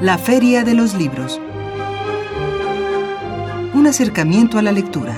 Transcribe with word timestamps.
La 0.00 0.16
Feria 0.16 0.64
de 0.64 0.72
los 0.72 0.94
Libros. 0.94 1.38
Un 3.74 3.86
acercamiento 3.86 4.58
a 4.58 4.62
la 4.62 4.72
lectura. 4.72 5.14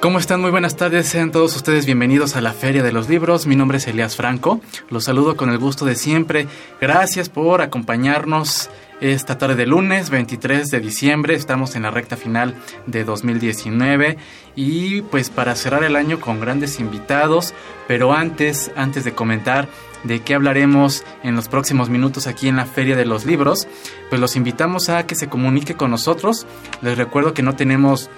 ¿Cómo 0.00 0.18
están? 0.18 0.40
Muy 0.40 0.50
buenas 0.50 0.76
tardes, 0.76 1.06
sean 1.06 1.32
todos 1.32 1.54
ustedes 1.54 1.84
bienvenidos 1.84 2.34
a 2.34 2.40
la 2.40 2.54
Feria 2.54 2.82
de 2.82 2.92
los 2.92 3.10
Libros. 3.10 3.46
Mi 3.46 3.56
nombre 3.56 3.76
es 3.76 3.86
Elias 3.86 4.16
Franco, 4.16 4.62
los 4.88 5.04
saludo 5.04 5.36
con 5.36 5.50
el 5.50 5.58
gusto 5.58 5.84
de 5.84 5.96
siempre. 5.96 6.48
Gracias 6.80 7.28
por 7.28 7.60
acompañarnos 7.60 8.70
esta 9.00 9.38
tarde 9.38 9.54
de 9.54 9.66
lunes 9.66 10.10
23 10.10 10.68
de 10.68 10.80
diciembre. 10.80 11.34
Estamos 11.34 11.74
en 11.74 11.82
la 11.82 11.90
recta 11.90 12.16
final 12.16 12.54
de 12.86 13.04
2019 13.04 14.18
y 14.54 15.02
pues 15.02 15.30
para 15.30 15.54
cerrar 15.54 15.84
el 15.84 15.96
año 15.96 16.20
con 16.20 16.40
grandes 16.40 16.80
invitados, 16.80 17.54
pero 17.88 18.12
antes, 18.12 18.70
antes 18.76 19.04
de 19.04 19.12
comentar 19.12 19.68
de 20.04 20.20
qué 20.20 20.34
hablaremos 20.34 21.04
en 21.22 21.36
los 21.36 21.48
próximos 21.48 21.88
minutos 21.88 22.26
aquí 22.26 22.48
en 22.48 22.56
la 22.56 22.66
Feria 22.66 22.96
de 22.96 23.06
los 23.06 23.26
Libros, 23.26 23.66
pues 24.08 24.20
los 24.20 24.36
invitamos 24.36 24.88
a 24.88 25.06
que 25.06 25.14
se 25.14 25.28
comunique 25.28 25.74
con 25.74 25.90
nosotros. 25.90 26.46
Les 26.82 26.96
recuerdo 26.96 27.34
que 27.34 27.42
no 27.42 27.56
tenemos 27.56 28.10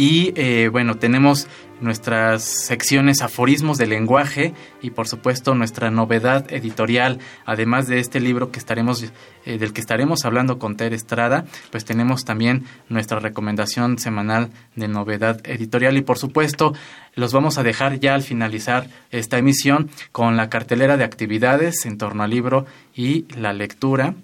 Y 0.00 0.68
bueno, 0.68 0.94
tenemos 0.94 1.48
nuestras 1.80 2.44
secciones 2.44 3.22
aforismos 3.22 3.78
de 3.78 3.86
lenguaje 3.86 4.54
y 4.82 4.90
por 4.90 5.08
supuesto 5.08 5.54
nuestra 5.54 5.90
novedad 5.90 6.52
editorial. 6.52 7.18
Además 7.44 7.88
de 7.88 7.98
este 7.98 8.20
libro 8.20 8.50
que 8.50 8.58
estaremos, 8.58 9.04
eh, 9.44 9.58
del 9.58 9.72
que 9.72 9.80
estaremos 9.80 10.24
hablando 10.24 10.58
con 10.58 10.76
Ter 10.76 10.92
Estrada, 10.92 11.46
pues 11.70 11.84
tenemos 11.84 12.24
también 12.24 12.64
nuestra 12.88 13.20
recomendación 13.20 13.98
semanal 13.98 14.50
de 14.76 14.88
novedad 14.88 15.40
editorial 15.44 15.96
y 15.96 16.02
por 16.02 16.18
supuesto 16.18 16.74
los 17.14 17.32
vamos 17.32 17.58
a 17.58 17.62
dejar 17.62 17.98
ya 17.98 18.14
al 18.14 18.22
finalizar 18.22 18.88
esta 19.10 19.38
emisión 19.38 19.90
con 20.12 20.36
la 20.36 20.48
cartelera 20.48 20.96
de 20.96 21.04
actividades 21.04 21.86
en 21.86 21.98
torno 21.98 22.22
al 22.22 22.30
libro 22.30 22.66
y 22.94 23.26
la 23.36 23.52
lectura. 23.52 24.14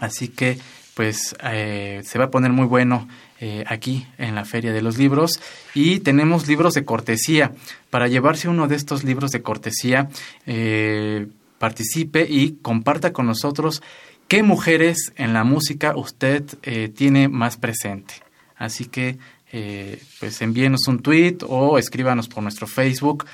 Así 0.00 0.28
que 0.28 0.58
pues 0.94 1.34
eh, 1.42 2.00
se 2.04 2.18
va 2.18 2.26
a 2.26 2.30
poner 2.30 2.52
muy 2.52 2.66
bueno 2.66 3.08
eh, 3.44 3.64
aquí 3.66 4.06
en 4.18 4.36
la 4.36 4.44
Feria 4.44 4.72
de 4.72 4.82
los 4.82 4.98
Libros 4.98 5.40
y 5.74 5.98
tenemos 5.98 6.46
libros 6.46 6.74
de 6.74 6.84
cortesía. 6.84 7.50
Para 7.90 8.06
llevarse 8.06 8.48
uno 8.48 8.68
de 8.68 8.76
estos 8.76 9.02
libros 9.02 9.32
de 9.32 9.42
cortesía, 9.42 10.08
eh, 10.46 11.26
participe 11.58 12.24
y 12.30 12.52
comparta 12.62 13.12
con 13.12 13.26
nosotros 13.26 13.82
qué 14.28 14.44
mujeres 14.44 15.12
en 15.16 15.32
la 15.32 15.42
música 15.42 15.96
usted 15.96 16.44
eh, 16.62 16.88
tiene 16.88 17.26
más 17.26 17.56
presente. 17.56 18.14
Así 18.56 18.84
que 18.84 19.18
pues 20.20 20.40
envíenos 20.40 20.86
un 20.86 21.00
tweet 21.00 21.38
o 21.48 21.78
escríbanos 21.78 22.28
por 22.28 22.44
nuestro 22.44 22.68
Facebook. 22.68 23.26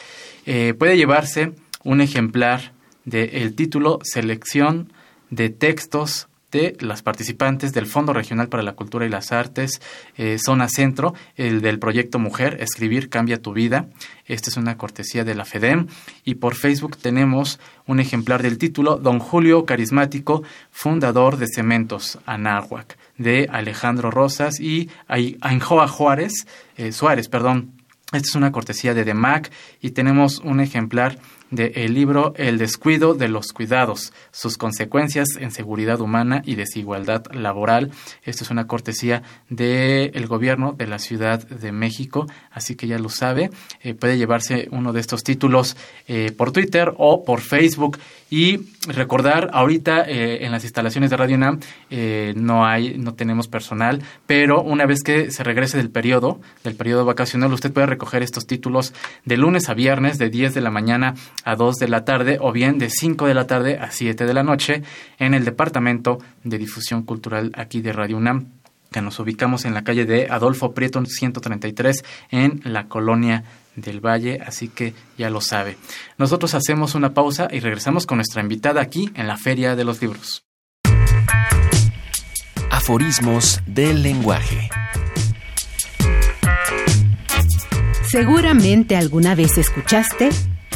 puede 0.79 0.97
llevarse 0.97 1.53
un 1.85 2.01
ejemplar 2.01 2.73
del 3.05 3.55
título 3.55 3.99
Selección 4.03 4.91
de 5.29 5.51
textos 5.51 6.29
de 6.51 6.77
las 6.81 7.03
participantes 7.03 7.73
del 7.73 7.87
Fondo 7.87 8.13
Regional 8.13 8.49
para 8.49 8.63
la 8.63 8.73
Cultura 8.73 9.05
y 9.05 9.09
las 9.09 9.33
Artes, 9.33 9.81
eh, 10.17 10.39
Zona 10.39 10.69
Centro, 10.69 11.15
el 11.37 11.61
del 11.61 11.79
proyecto 11.79 12.19
Mujer, 12.19 12.57
Escribir 12.61 13.09
Cambia 13.09 13.43
tu 13.43 13.53
Vida. 13.53 13.87
Esta 14.27 14.51
es 14.51 14.57
una 14.57 14.77
cortesía 14.77 15.25
de 15.25 15.35
la 15.35 15.45
FEDEM. 15.45 15.89
Y 16.25 16.37
por 16.37 16.55
Facebook 16.55 16.97
tenemos 16.97 17.61
un 17.87 18.01
ejemplar 18.01 18.43
del 18.43 18.59
título 18.59 18.97
Don 18.97 19.19
Julio 19.19 19.65
Carismático, 19.65 20.43
fundador 20.71 21.37
de 21.37 21.47
Cementos 21.49 22.19
Anáhuac, 22.27 22.99
de 23.17 23.49
Alejandro 23.51 24.11
Rosas 24.11 24.61
y 24.61 24.91
Ainhoa 25.07 25.89
Juárez, 25.89 26.47
eh, 26.77 26.93
Suárez, 26.93 27.29
perdón. 27.29 27.73
Esta 28.11 28.27
es 28.27 28.35
una 28.37 28.53
cortesía 28.53 28.95
de 28.95 29.05
DEMAC 29.05 29.51
y 29.83 29.91
tenemos 29.91 30.39
un 30.39 30.61
ejemplar 30.61 31.19
del 31.51 31.95
libro 31.95 32.35
El 32.37 32.59
descuido 32.59 33.15
de 33.15 33.29
los 33.29 33.53
cuidados, 33.53 34.13
sus 34.31 34.59
consecuencias 34.59 35.29
en 35.39 35.51
seguridad 35.51 36.01
humana 36.01 36.43
y 36.45 36.55
desigualdad 36.55 37.25
laboral. 37.33 37.91
Esto 38.23 38.45
es 38.45 38.51
una 38.51 38.67
cortesía 38.67 39.23
del 39.49 40.27
gobierno 40.27 40.73
de 40.73 40.87
la 40.87 40.99
Ciudad 40.99 41.47
de 41.47 41.73
México, 41.73 42.27
así 42.59 42.75
que 42.77 42.87
ya 42.87 42.99
lo 42.99 43.09
sabe. 43.09 43.51
Eh, 43.83 43.95
puede 43.95 44.19
llevarse 44.19 44.69
uno 44.71 44.93
de 44.93 45.01
estos 45.01 45.25
títulos 45.25 45.77
eh, 46.07 46.33
por 46.37 46.53
Twitter 46.53 46.93
o 46.99 47.25
por 47.25 47.41
Facebook. 47.41 47.99
Y 48.31 48.61
recordar, 48.87 49.49
ahorita 49.55 50.03
eh, 50.03 50.44
en 50.44 50.53
las 50.53 50.62
instalaciones 50.65 51.09
de 51.09 51.17
Radio 51.17 51.38
NAM 51.38 51.61
no 52.37 52.67
hay, 52.67 52.99
no 52.99 53.15
tenemos 53.15 53.49
personal, 53.49 54.03
pero 54.27 54.62
una 54.62 54.85
vez 54.85 55.03
que 55.03 55.31
se 55.31 55.43
regrese 55.43 55.79
del 55.79 55.88
periodo, 55.88 56.38
del 56.62 56.75
periodo 56.75 57.06
vacacional, 57.06 57.53
usted 57.55 57.73
puede 57.73 57.87
recoger 57.87 58.23
estos 58.23 58.47
títulos 58.47 58.93
de 59.25 59.38
lunes 59.38 59.71
a 59.71 59.75
viernes 59.75 60.19
de 60.19 60.29
10 60.29 60.53
de 60.53 60.61
la 60.61 60.71
mañana 60.71 61.15
a 61.44 61.56
2 61.56 61.77
de 61.77 61.88
la 61.88 62.05
tarde 62.05 62.37
o 62.38 62.53
bien 62.53 62.79
de 62.79 62.91
5 62.91 63.27
de 63.27 63.35
la 63.35 63.47
tarde 63.47 63.79
a 63.79 63.91
7 63.91 64.27
de 64.27 64.35
la 64.35 64.43
noche 64.43 64.82
en 65.19 65.32
el 65.32 65.47
Departamento 65.47 66.19
de 66.44 66.59
Difusión 66.59 67.05
Cultural 67.05 67.53
aquí 67.55 67.81
de 67.81 67.93
Radio 67.94 68.19
UNAM 68.19 68.57
que 68.90 69.02
nos 69.02 69.19
ubicamos 69.19 69.64
en 69.64 69.75
la 69.75 69.85
calle 69.85 70.05
de 70.05 70.29
Adolfo 70.31 70.73
Prieto 70.73 71.05
133 71.05 72.05
en 72.31 72.61
la 72.64 72.88
colonia 72.88 73.44
del 73.76 74.00
Valle, 74.05 74.40
así 74.44 74.69
que 74.69 74.94
ya 75.17 75.31
lo 75.31 75.40
sabe. 75.40 75.76
Nosotros 76.17 76.55
hacemos 76.55 76.94
una 76.94 77.14
pausa 77.14 77.49
y 77.50 77.61
regresamos 77.61 78.06
con 78.06 78.19
nuestra 78.19 78.43
invitada 78.43 78.81
aquí 78.81 79.11
en 79.14 79.26
la 79.26 79.37
Feria 79.37 79.76
de 79.76 79.85
los 79.85 80.00
Libros. 80.02 80.44
Aforismos 82.70 83.61
del 83.67 84.02
lenguaje. 84.02 84.69
Seguramente 88.08 88.96
alguna 88.96 89.34
vez 89.34 89.58
escuchaste 89.58 90.31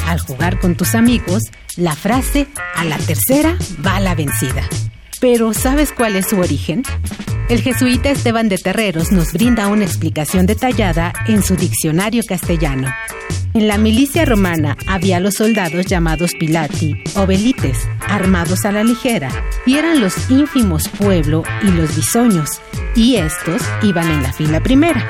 al 0.05 0.19
jugar 0.19 0.59
con 0.59 0.75
tus 0.75 0.95
amigos, 0.95 1.43
la 1.77 1.95
frase 1.95 2.47
a 2.75 2.83
la 2.83 2.97
tercera 2.97 3.57
va 3.85 3.99
la 3.99 4.15
vencida. 4.15 4.67
Pero 5.23 5.53
¿sabes 5.53 5.93
cuál 5.93 6.17
es 6.17 6.27
su 6.27 6.37
origen? 6.37 6.83
El 7.47 7.61
jesuita 7.61 8.09
Esteban 8.09 8.49
de 8.49 8.57
Terreros 8.57 9.13
nos 9.13 9.31
brinda 9.31 9.69
una 9.69 9.85
explicación 9.85 10.45
detallada 10.45 11.13
en 11.29 11.41
su 11.41 11.55
diccionario 11.55 12.23
castellano. 12.27 12.89
En 13.53 13.69
la 13.69 13.77
milicia 13.77 14.25
romana 14.25 14.75
había 14.85 15.21
los 15.21 15.35
soldados 15.35 15.85
llamados 15.85 16.33
pilati 16.37 17.01
o 17.15 17.25
velites, 17.25 17.87
armados 18.01 18.65
a 18.65 18.73
la 18.73 18.83
ligera, 18.83 19.29
y 19.65 19.77
eran 19.77 20.01
los 20.01 20.29
ínfimos 20.29 20.89
pueblo 20.89 21.43
y 21.61 21.71
los 21.71 21.95
bisoños, 21.95 22.59
y 22.93 23.15
estos 23.15 23.61
iban 23.81 24.11
en 24.11 24.23
la 24.23 24.33
fila 24.33 24.59
primera. 24.59 25.07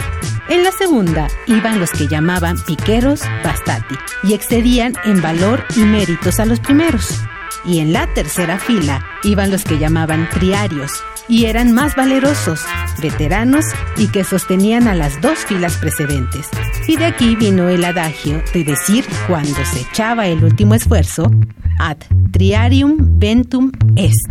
En 0.48 0.64
la 0.64 0.72
segunda 0.72 1.28
iban 1.48 1.80
los 1.80 1.90
que 1.90 2.08
llamaban 2.08 2.64
piqueros 2.68 3.22
bastati 3.44 3.96
y 4.26 4.36
excedían 4.36 4.94
en 5.06 5.24
valor 5.24 5.66
y 5.76 5.80
méritos 5.80 6.40
a 6.40 6.46
los 6.46 6.60
primeros. 6.60 7.20
Y 7.66 7.80
en 7.80 7.94
la 7.94 8.08
tercera 8.14 8.60
fila 8.60 9.06
iban 9.24 9.52
los 9.52 9.64
que 9.64 9.80
llamaban 9.80 10.30
triarios, 10.30 10.92
y 11.28 11.46
eran 11.46 11.72
más 11.72 11.96
valerosos, 11.96 12.62
veteranos 13.02 13.66
y 13.98 14.08
que 14.08 14.24
sostenían 14.24 14.88
a 14.88 14.96
las 14.96 15.22
dos 15.22 15.40
filas 15.40 15.78
precedentes. 15.78 16.50
Y 16.88 16.98
de 16.98 17.06
aquí 17.06 17.36
vino 17.36 17.70
el 17.70 17.86
adagio 17.86 18.44
de 18.54 18.64
decir 18.64 19.06
cuando 19.28 19.64
se 19.66 19.82
echaba 19.82 20.28
el 20.28 20.44
último 20.44 20.76
esfuerzo, 20.76 21.32
ad 21.80 21.98
triarium 22.32 22.98
ventum 23.20 23.72
est, 23.96 24.30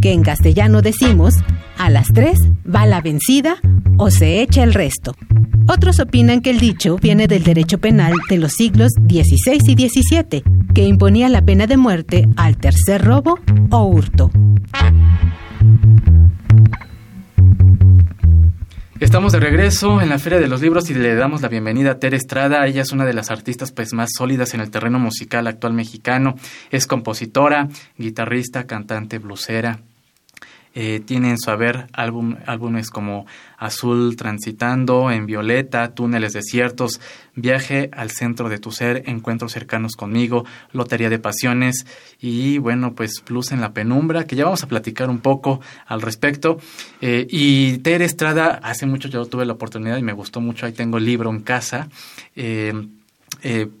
que 0.00 0.12
en 0.12 0.22
castellano 0.22 0.82
decimos, 0.82 1.34
a 1.78 1.90
las 1.90 2.08
tres 2.08 2.38
va 2.66 2.86
la 2.86 3.00
vencida 3.00 3.56
o 3.96 4.10
se 4.10 4.42
echa 4.42 4.62
el 4.62 4.74
resto. 4.74 5.14
Otros 5.66 5.98
opinan 5.98 6.42
que 6.42 6.50
el 6.50 6.58
dicho 6.58 6.96
viene 6.98 7.26
del 7.26 7.42
derecho 7.42 7.78
penal 7.78 8.12
de 8.28 8.36
los 8.36 8.52
siglos 8.52 8.92
XVI 8.92 9.58
y 9.66 9.88
XVII, 9.88 10.42
que 10.74 10.84
imponía 10.84 11.28
la 11.28 11.42
pena 11.42 11.66
de 11.66 11.76
muerte 11.76 12.28
al 12.36 12.58
tercer 12.58 13.02
robo 13.02 13.38
o 13.70 13.84
hurto. 13.84 14.30
Estamos 19.04 19.32
de 19.32 19.38
regreso 19.38 20.00
en 20.00 20.08
la 20.08 20.18
Feria 20.18 20.40
de 20.40 20.48
los 20.48 20.62
Libros 20.62 20.88
y 20.88 20.94
le 20.94 21.14
damos 21.14 21.42
la 21.42 21.48
bienvenida 21.48 21.90
a 21.90 21.98
Tere 21.98 22.16
Estrada. 22.16 22.66
Ella 22.66 22.80
es 22.80 22.90
una 22.90 23.04
de 23.04 23.12
las 23.12 23.30
artistas 23.30 23.70
pues 23.70 23.92
más 23.92 24.08
sólidas 24.16 24.54
en 24.54 24.60
el 24.60 24.70
terreno 24.70 24.98
musical 24.98 25.46
actual 25.46 25.74
mexicano. 25.74 26.36
Es 26.70 26.86
compositora, 26.86 27.68
guitarrista, 27.98 28.64
cantante, 28.64 29.18
blusera, 29.18 29.80
eh, 30.74 31.02
su 31.36 31.50
haber 31.50 31.86
álbum, 31.92 32.36
álbumes 32.46 32.90
como 32.90 33.26
Azul 33.58 34.16
Transitando, 34.16 35.10
En 35.10 35.26
Violeta, 35.26 35.94
Túneles 35.94 36.32
Desiertos, 36.32 37.00
Viaje 37.34 37.90
al 37.92 38.10
Centro 38.10 38.48
de 38.48 38.58
tu 38.58 38.72
Ser, 38.72 39.04
Encuentros 39.06 39.52
Cercanos 39.52 39.94
conmigo, 39.94 40.44
Lotería 40.72 41.10
de 41.10 41.18
Pasiones 41.18 41.86
y 42.20 42.58
bueno, 42.58 42.94
pues 42.94 43.20
Plus 43.20 43.52
en 43.52 43.60
la 43.60 43.72
Penumbra, 43.72 44.26
que 44.26 44.36
ya 44.36 44.44
vamos 44.44 44.64
a 44.64 44.68
platicar 44.68 45.10
un 45.10 45.20
poco 45.20 45.60
al 45.86 46.02
respecto. 46.02 46.58
Eh, 47.00 47.26
y 47.30 47.78
Tere 47.78 48.04
Estrada, 48.04 48.60
hace 48.62 48.86
mucho 48.86 49.08
yo 49.08 49.24
tuve 49.26 49.46
la 49.46 49.52
oportunidad 49.52 49.96
y 49.96 50.02
me 50.02 50.12
gustó 50.12 50.40
mucho, 50.40 50.66
ahí 50.66 50.72
tengo 50.72 50.98
el 50.98 51.04
libro 51.04 51.30
en 51.30 51.40
casa, 51.40 51.88
eh, 52.34 52.74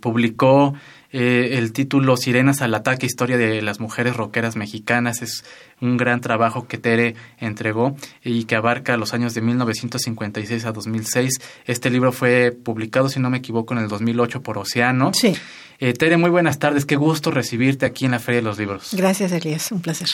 publicó 0.00 0.74
eh, 1.16 1.58
el 1.58 1.72
título 1.72 2.16
Sirenas 2.16 2.60
al 2.60 2.74
ataque, 2.74 3.06
historia 3.06 3.36
de 3.36 3.62
las 3.62 3.78
mujeres 3.78 4.16
rockeras 4.16 4.56
mexicanas. 4.56 5.22
Es 5.22 5.44
un 5.80 5.96
gran 5.96 6.20
trabajo 6.20 6.66
que 6.66 6.76
Tere 6.76 7.14
entregó 7.38 7.94
y 8.24 8.46
que 8.46 8.56
abarca 8.56 8.96
los 8.96 9.14
años 9.14 9.32
de 9.32 9.40
1956 9.40 10.64
a 10.64 10.72
2006. 10.72 11.40
Este 11.66 11.88
libro 11.90 12.10
fue 12.10 12.50
publicado, 12.50 13.08
si 13.08 13.20
no 13.20 13.30
me 13.30 13.38
equivoco, 13.38 13.74
en 13.74 13.84
el 13.84 13.88
2008 13.88 14.42
por 14.42 14.58
Océano. 14.58 15.12
Sí. 15.14 15.36
Eh, 15.84 15.92
Tere, 15.92 16.16
muy 16.16 16.30
buenas 16.30 16.58
tardes. 16.58 16.86
Qué 16.86 16.96
gusto 16.96 17.30
recibirte 17.30 17.84
aquí 17.84 18.06
en 18.06 18.12
la 18.12 18.18
Feria 18.18 18.40
de 18.40 18.44
los 18.46 18.58
Libros. 18.58 18.88
Gracias, 18.92 19.32
Elías. 19.32 19.70
Un 19.70 19.82
placer. 19.82 20.08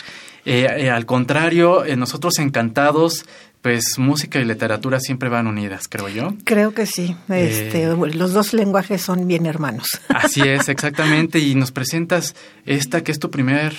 Eh, 0.45 0.91
al 0.91 1.07
contrario, 1.07 1.85
nosotros 1.97 2.41
encantados 2.41 3.25
pues 3.63 3.99
música 3.99 4.41
y 4.41 4.45
literatura 4.45 4.99
siempre 4.99 5.29
van 5.29 5.47
unidas, 5.47 5.87
creo 5.87 6.09
yo. 6.09 6.35
Creo 6.43 6.73
que 6.73 6.87
sí. 6.87 7.15
Este, 7.29 7.85
eh, 7.85 7.97
los 8.15 8.33
dos 8.33 8.53
lenguajes 8.53 9.01
son 9.03 9.29
bien 9.29 9.47
hermanos. 9.47 9.87
Así 10.09 10.41
es, 10.41 10.69
exactamente. 10.69 11.39
Y 11.39 11.55
nos 11.55 11.71
presentas 11.71 12.35
esta 12.67 13.05
que 13.05 13.13
es 13.13 13.21
tu 13.21 13.31
primer 13.31 13.77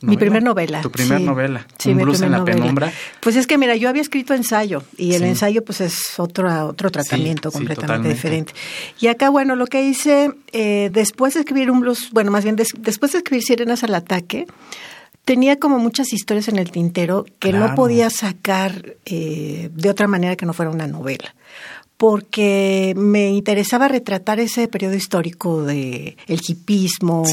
Mi 0.00 0.16
primer 0.16 0.42
novela. 0.42 0.80
Tu 0.80 0.90
primer 0.90 1.20
novela. 1.20 1.66
Sí, 1.78 1.90
Un 1.90 1.98
blues 1.98 2.20
en 2.20 2.32
la 2.32 2.44
penumbra. 2.44 2.92
Pues 3.20 3.36
es 3.36 3.46
que 3.46 3.58
mira, 3.58 3.76
yo 3.76 3.88
había 3.88 4.02
escrito 4.02 4.34
ensayo 4.34 4.82
y 4.96 5.14
el 5.14 5.24
ensayo 5.24 5.64
pues 5.64 5.80
es 5.80 6.18
otro, 6.18 6.66
otro 6.66 6.90
tratamiento 6.90 7.50
completamente 7.50 8.08
diferente. 8.08 8.52
Y 9.00 9.06
acá, 9.06 9.30
bueno, 9.30 9.56
lo 9.56 9.66
que 9.66 9.82
hice 9.82 10.30
eh, 10.52 10.90
después 10.92 11.34
de 11.34 11.40
escribir 11.40 11.70
un 11.70 11.80
blues, 11.80 12.10
bueno, 12.12 12.30
más 12.30 12.44
bien 12.44 12.56
después 12.56 13.12
de 13.12 13.18
escribir 13.18 13.44
Sirenas 13.44 13.84
al 13.84 13.94
Ataque, 13.94 14.46
tenía 15.24 15.58
como 15.58 15.78
muchas 15.78 16.12
historias 16.12 16.48
en 16.48 16.58
el 16.58 16.70
tintero 16.70 17.24
que 17.38 17.52
no 17.52 17.74
podía 17.74 18.10
sacar 18.10 18.96
eh, 19.06 19.70
de 19.72 19.90
otra 19.90 20.06
manera 20.06 20.36
que 20.36 20.46
no 20.46 20.52
fuera 20.52 20.70
una 20.70 20.86
novela 20.86 21.34
porque 22.04 22.92
me 22.98 23.30
interesaba 23.30 23.88
retratar 23.88 24.38
ese 24.38 24.68
periodo 24.68 24.94
histórico 24.94 25.62
de 25.62 26.18
el 26.26 26.42
hipismo, 26.46 27.24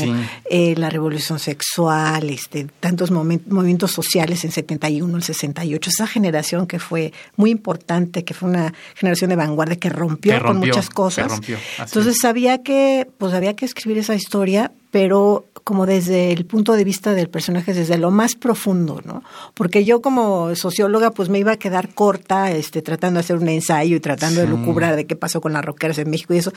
eh, 0.49 0.75
la 0.77 0.89
revolución 0.89 1.39
sexual, 1.39 2.29
este, 2.29 2.67
tantos 2.79 3.11
movimientos 3.11 3.91
sociales 3.91 4.45
en 4.45 4.51
71, 4.51 5.17
el 5.17 5.23
68, 5.23 5.89
esa 5.89 6.07
generación 6.07 6.67
que 6.67 6.79
fue 6.79 7.11
muy 7.35 7.49
importante, 7.49 8.23
que 8.23 8.33
fue 8.33 8.47
una 8.47 8.73
generación 8.95 9.31
de 9.31 9.35
vanguardia 9.35 9.75
que 9.75 9.89
rompió, 9.89 10.41
con 10.41 10.59
muchas 10.59 10.89
cosas. 10.89 11.41
Entonces 11.77 12.15
sabía 12.21 12.63
que, 12.63 13.09
pues 13.17 13.33
había 13.33 13.57
que 13.57 13.65
escribir 13.65 13.97
esa 13.97 14.15
historia, 14.15 14.71
pero 14.91 15.45
como 15.63 15.85
desde 15.85 16.31
el 16.31 16.45
punto 16.45 16.73
de 16.73 16.83
vista 16.83 17.13
del 17.13 17.29
personaje, 17.29 17.73
desde 17.73 17.97
lo 17.97 18.11
más 18.11 18.35
profundo, 18.35 19.01
¿no? 19.05 19.23
Porque 19.53 19.85
yo 19.85 20.01
como 20.01 20.55
socióloga, 20.55 21.11
pues 21.11 21.29
me 21.29 21.39
iba 21.39 21.53
a 21.53 21.57
quedar 21.57 21.93
corta, 21.93 22.51
este, 22.51 22.81
tratando 22.81 23.19
de 23.19 23.21
hacer 23.21 23.37
un 23.37 23.47
ensayo 23.47 23.95
y 23.95 23.99
tratando 23.99 24.41
de 24.41 24.47
lucubrar 24.47 24.95
de 24.95 25.05
qué 25.05 25.15
pasó 25.15 25.39
con 25.39 25.53
las 25.53 25.63
rockeras 25.63 25.97
en 25.97 26.09
México 26.09 26.33
y 26.33 26.37
eso. 26.37 26.51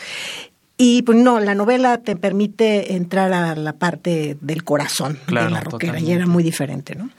Y 0.77 1.03
pues 1.03 1.17
no, 1.17 1.39
la 1.39 1.55
novela 1.55 1.99
te 1.99 2.17
permite 2.17 2.95
entrar 2.95 3.33
a 3.33 3.55
la 3.55 3.75
parte 3.75 4.37
del 4.41 4.65
corazón 4.65 5.21
de 5.29 5.35
la 5.35 5.61
rockera 5.61 6.01
y 6.01 6.11
era 6.11 6.27
muy 6.27 6.43
diferente, 6.43 6.97
¿no? 6.97 7.11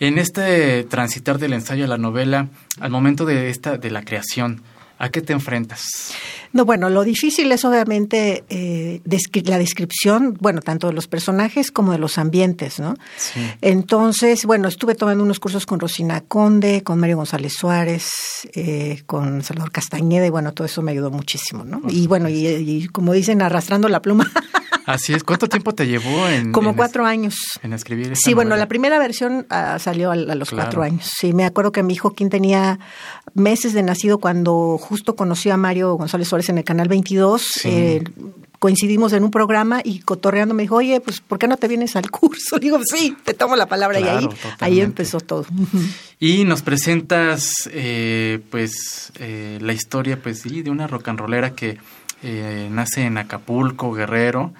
En 0.00 0.18
este 0.18 0.82
transitar 0.84 1.38
del 1.38 1.52
ensayo 1.52 1.84
a 1.84 1.88
la 1.88 1.98
novela, 1.98 2.48
al 2.80 2.90
momento 2.90 3.26
de 3.26 3.48
esta 3.48 3.78
de 3.78 3.90
la 3.90 4.02
creación, 4.02 4.62
¿A 5.00 5.08
qué 5.08 5.22
te 5.22 5.32
enfrentas? 5.32 6.12
No, 6.52 6.66
bueno, 6.66 6.90
lo 6.90 7.04
difícil 7.04 7.50
es 7.52 7.64
obviamente 7.64 8.44
eh, 8.50 9.00
la 9.44 9.56
descripción, 9.56 10.36
bueno, 10.38 10.60
tanto 10.60 10.88
de 10.88 10.92
los 10.92 11.06
personajes 11.06 11.72
como 11.72 11.92
de 11.92 11.98
los 11.98 12.18
ambientes, 12.18 12.78
¿no? 12.80 12.96
Sí. 13.16 13.40
Entonces, 13.62 14.44
bueno, 14.44 14.68
estuve 14.68 14.94
tomando 14.94 15.24
unos 15.24 15.40
cursos 15.40 15.64
con 15.64 15.80
Rosina 15.80 16.20
Conde, 16.20 16.82
con 16.82 17.00
Mario 17.00 17.16
González 17.16 17.54
Suárez, 17.54 18.10
eh, 18.52 19.02
con 19.06 19.42
Salvador 19.42 19.72
Castañeda, 19.72 20.26
y 20.26 20.30
bueno, 20.30 20.52
todo 20.52 20.66
eso 20.66 20.82
me 20.82 20.92
ayudó 20.92 21.10
muchísimo, 21.10 21.64
¿no? 21.64 21.80
Y 21.88 22.06
bueno, 22.06 22.28
y, 22.28 22.86
como 22.92 23.14
dicen, 23.14 23.40
arrastrando 23.40 23.88
la 23.88 24.02
pluma. 24.02 24.30
Así 24.86 25.12
es. 25.12 25.24
¿Cuánto 25.24 25.48
tiempo 25.48 25.74
te 25.74 25.86
llevó 25.86 26.28
en...? 26.28 26.52
Como 26.52 26.76
cuatro 26.76 27.04
años. 27.04 27.36
En 27.62 27.72
escribir 27.72 28.12
Sí, 28.16 28.34
bueno, 28.34 28.56
la 28.56 28.66
primera 28.66 28.98
versión 28.98 29.46
ah, 29.50 29.78
salió 29.78 30.10
a, 30.10 30.16
los 30.16 30.50
cuatro 30.50 30.82
años. 30.82 31.10
Sí, 31.18 31.32
me 31.32 31.44
acuerdo 31.44 31.72
que 31.72 31.82
mi 31.82 31.94
hijo, 31.94 32.12
quien 32.12 32.30
tenía 32.30 32.78
meses 33.34 33.72
de 33.72 33.82
nacido 33.82 34.18
cuando 34.18 34.78
justo 34.78 35.16
conocí 35.16 35.50
a 35.50 35.56
Mario 35.56 35.94
González 35.94 36.28
Suárez 36.28 36.48
en 36.48 36.58
el 36.58 36.64
Canal 36.64 36.88
22. 36.88 37.60
Eh, 37.64 38.04
coincidimos 38.60 39.14
en 39.14 39.24
un 39.24 39.30
programa 39.30 39.80
y 39.82 40.00
cotorreando 40.00 40.54
me 40.54 40.62
dijo, 40.62 40.76
oye, 40.76 41.00
pues 41.00 41.20
¿por 41.20 41.38
qué 41.38 41.48
no 41.48 41.56
te 41.56 41.66
vienes 41.66 41.96
al 41.96 42.10
curso? 42.10 42.58
Digo, 42.60 42.78
sí, 42.84 43.16
te 43.24 43.34
tomo 43.34 43.56
la 43.56 43.66
palabra 43.66 43.98
y 43.98 44.04
ahí, 44.04 44.28
ahí 44.60 44.80
empezó 44.80 45.18
todo. 45.18 45.46
Y 46.18 46.44
nos 46.44 46.62
presentas 46.62 47.52
eh, 47.72 48.40
pues 48.50 49.12
eh, 49.18 49.58
la 49.62 49.72
historia 49.72 50.20
pues 50.22 50.40
sí, 50.40 50.62
de 50.62 50.70
una 50.70 50.86
rock 50.86 51.08
and 51.08 51.18
rollera 51.18 51.54
que 51.54 51.78
nace 52.22 53.02
en 53.02 53.18
Acapulco, 53.18 53.92
Guerrero, 53.92 54.52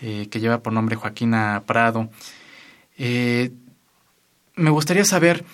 que 0.00 0.40
lleva 0.40 0.58
por 0.58 0.72
nombre 0.72 0.96
Joaquina 0.96 1.62
Prado. 1.66 2.08
me 2.98 4.70
gustaría 4.70 5.04
saber, 5.04 5.44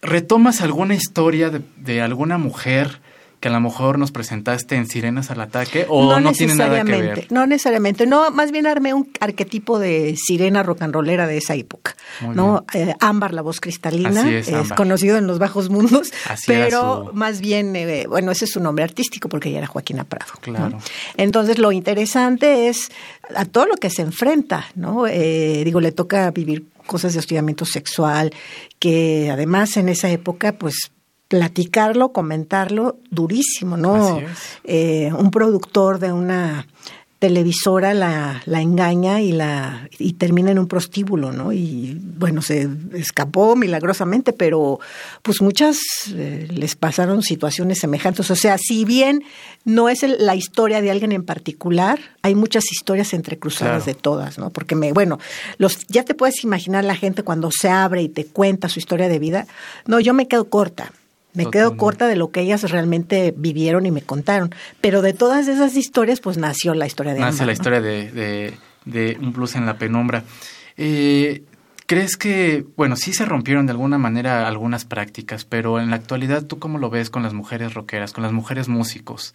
¿retomas 0.00 0.60
alguna 0.60 0.94
historia 0.94 1.50
de, 1.50 1.62
de 1.76 2.02
alguna 2.02 2.38
mujer? 2.38 3.00
Que 3.42 3.48
a 3.48 3.50
lo 3.50 3.60
mejor 3.60 3.98
nos 3.98 4.12
presentaste 4.12 4.76
en 4.76 4.86
Sirenas 4.86 5.32
al 5.32 5.40
Ataque 5.40 5.84
o 5.88 6.20
no, 6.20 6.32
tiene 6.32 6.54
nada 6.54 6.84
que 6.84 6.92
ver? 6.92 7.26
No 7.30 7.44
necesariamente, 7.44 8.06
no, 8.06 8.30
más 8.30 8.52
bien 8.52 8.68
armé 8.68 8.94
un 8.94 9.10
arquetipo 9.18 9.80
de 9.80 10.14
sirena 10.16 10.62
rock 10.62 10.82
and 10.82 10.94
rollera 10.94 11.26
de 11.26 11.38
esa 11.38 11.56
época, 11.56 11.96
¿no? 12.20 12.64
Eh, 12.72 12.94
Ámbar, 13.00 13.34
la 13.34 13.42
voz 13.42 13.60
cristalina, 13.60 14.30
es, 14.30 14.72
conocido 14.76 15.18
en 15.18 15.26
los 15.26 15.40
bajos 15.40 15.70
mundos, 15.70 16.12
pero 16.46 17.10
más 17.14 17.40
bien, 17.40 17.74
eh, 17.74 18.06
bueno, 18.08 18.30
ese 18.30 18.44
es 18.44 18.52
su 18.52 18.60
nombre 18.60 18.84
artístico 18.84 19.28
porque 19.28 19.48
ella 19.48 19.58
era 19.58 19.66
Joaquina 19.66 20.04
Prado. 20.04 20.34
Claro. 20.40 20.78
Entonces, 21.16 21.58
lo 21.58 21.72
interesante 21.72 22.68
es 22.68 22.92
a 23.34 23.44
todo 23.44 23.66
lo 23.66 23.74
que 23.74 23.90
se 23.90 24.02
enfrenta, 24.02 24.66
¿no? 24.76 25.08
Eh, 25.08 25.62
digo, 25.64 25.80
le 25.80 25.90
toca 25.90 26.30
vivir 26.30 26.66
cosas 26.86 27.12
de 27.12 27.18
hostigamiento 27.18 27.64
sexual, 27.64 28.32
que 28.78 29.30
además 29.32 29.76
en 29.78 29.88
esa 29.88 30.08
época, 30.10 30.52
pues 30.52 30.92
platicarlo, 31.32 32.12
comentarlo, 32.12 32.98
durísimo, 33.10 33.78
¿no? 33.78 34.20
Eh, 34.64 35.10
un 35.18 35.30
productor 35.30 35.98
de 35.98 36.12
una 36.12 36.66
televisora 37.20 37.94
la, 37.94 38.42
la 38.44 38.60
engaña 38.60 39.22
y 39.22 39.32
la 39.32 39.88
y 39.98 40.12
termina 40.12 40.50
en 40.50 40.58
un 40.58 40.68
prostíbulo, 40.68 41.32
¿no? 41.32 41.54
Y 41.54 41.96
bueno, 42.18 42.42
se 42.42 42.68
escapó 42.92 43.56
milagrosamente, 43.56 44.34
pero 44.34 44.78
pues 45.22 45.40
muchas 45.40 45.78
eh, 46.12 46.48
les 46.50 46.76
pasaron 46.76 47.22
situaciones 47.22 47.78
semejantes. 47.78 48.30
O 48.30 48.36
sea, 48.36 48.58
si 48.58 48.84
bien 48.84 49.22
no 49.64 49.88
es 49.88 50.02
la 50.02 50.34
historia 50.34 50.82
de 50.82 50.90
alguien 50.90 51.12
en 51.12 51.24
particular, 51.24 51.98
hay 52.20 52.34
muchas 52.34 52.64
historias 52.70 53.14
entrecruzadas 53.14 53.86
de 53.86 53.94
todas, 53.94 54.36
¿no? 54.36 54.50
Porque 54.50 54.74
me, 54.74 54.92
bueno, 54.92 55.18
los 55.56 55.86
ya 55.86 56.04
te 56.04 56.12
puedes 56.12 56.44
imaginar 56.44 56.84
la 56.84 56.94
gente 56.94 57.22
cuando 57.22 57.48
se 57.50 57.70
abre 57.70 58.02
y 58.02 58.10
te 58.10 58.26
cuenta 58.26 58.68
su 58.68 58.80
historia 58.80 59.08
de 59.08 59.18
vida. 59.18 59.46
No, 59.86 59.98
yo 59.98 60.12
me 60.12 60.28
quedo 60.28 60.50
corta. 60.50 60.92
Me 61.34 61.46
quedo 61.46 61.76
corta 61.76 62.08
de 62.08 62.16
lo 62.16 62.30
que 62.30 62.40
ellas 62.40 62.70
realmente 62.70 63.32
vivieron 63.36 63.86
y 63.86 63.90
me 63.90 64.02
contaron. 64.02 64.54
Pero 64.80 65.02
de 65.02 65.12
todas 65.12 65.48
esas 65.48 65.76
historias, 65.76 66.20
pues 66.20 66.36
nació 66.36 66.74
la 66.74 66.86
historia 66.86 67.14
de 67.14 67.20
Nace 67.20 67.46
la 67.46 67.52
historia 67.52 67.80
de, 67.80 68.54
de, 68.84 69.18
Un 69.20 69.32
Plus 69.32 69.54
en 69.56 69.66
la 69.66 69.78
Penumbra. 69.78 70.24
Eh, 70.76 71.42
¿Crees 71.86 72.16
que, 72.16 72.64
bueno, 72.76 72.96
sí 72.96 73.12
se 73.12 73.24
rompieron 73.24 73.66
de 73.66 73.72
alguna 73.72 73.98
manera 73.98 74.46
algunas 74.46 74.84
prácticas, 74.84 75.44
pero 75.44 75.80
en 75.80 75.90
la 75.90 75.96
actualidad 75.96 76.44
tú 76.44 76.58
cómo 76.58 76.78
lo 76.78 76.90
ves 76.90 77.10
con 77.10 77.22
las 77.22 77.34
mujeres 77.34 77.74
rockeras, 77.74 78.12
con 78.12 78.22
las 78.22 78.32
mujeres 78.32 78.68
músicos? 78.68 79.34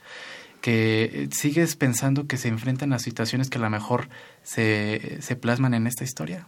que 0.62 1.30
sigues 1.32 1.76
pensando 1.76 2.28
que 2.28 2.36
se 2.36 2.48
enfrentan 2.48 2.92
a 2.92 3.00
situaciones 3.00 3.50
que 3.50 3.58
a 3.58 3.62
lo 3.62 3.70
mejor 3.70 4.10
se, 4.44 5.18
se 5.22 5.36
plasman 5.36 5.74
en 5.74 5.88
esta 5.88 6.04
historia? 6.04 6.48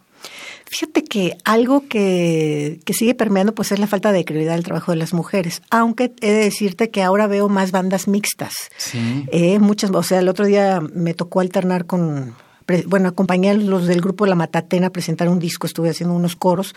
Fíjate 0.65 1.03
que 1.03 1.35
algo 1.45 1.87
que, 1.87 2.79
que, 2.85 2.93
sigue 2.93 3.15
permeando 3.15 3.55
pues 3.55 3.71
es 3.71 3.79
la 3.79 3.87
falta 3.87 4.11
de 4.11 4.23
credibilidad 4.23 4.53
del 4.53 4.63
trabajo 4.63 4.91
de 4.91 4.97
las 4.97 5.13
mujeres, 5.13 5.63
aunque 5.71 6.13
he 6.21 6.31
de 6.31 6.43
decirte 6.43 6.91
que 6.91 7.01
ahora 7.01 7.25
veo 7.25 7.49
más 7.49 7.71
bandas 7.71 8.07
mixtas. 8.07 8.53
Sí. 8.77 9.25
Eh, 9.31 9.57
muchas, 9.57 9.89
o 9.89 10.03
sea, 10.03 10.19
el 10.19 10.29
otro 10.29 10.45
día 10.45 10.79
me 10.79 11.15
tocó 11.15 11.39
alternar 11.39 11.85
con, 11.87 12.35
bueno, 12.85 13.09
acompañé 13.09 13.49
a 13.49 13.53
los 13.55 13.87
del 13.87 14.01
grupo 14.01 14.25
La 14.25 14.35
Matatena 14.35 14.87
a 14.87 14.91
presentar 14.91 15.27
un 15.29 15.39
disco, 15.39 15.65
estuve 15.65 15.89
haciendo 15.89 16.15
unos 16.15 16.35
coros 16.35 16.75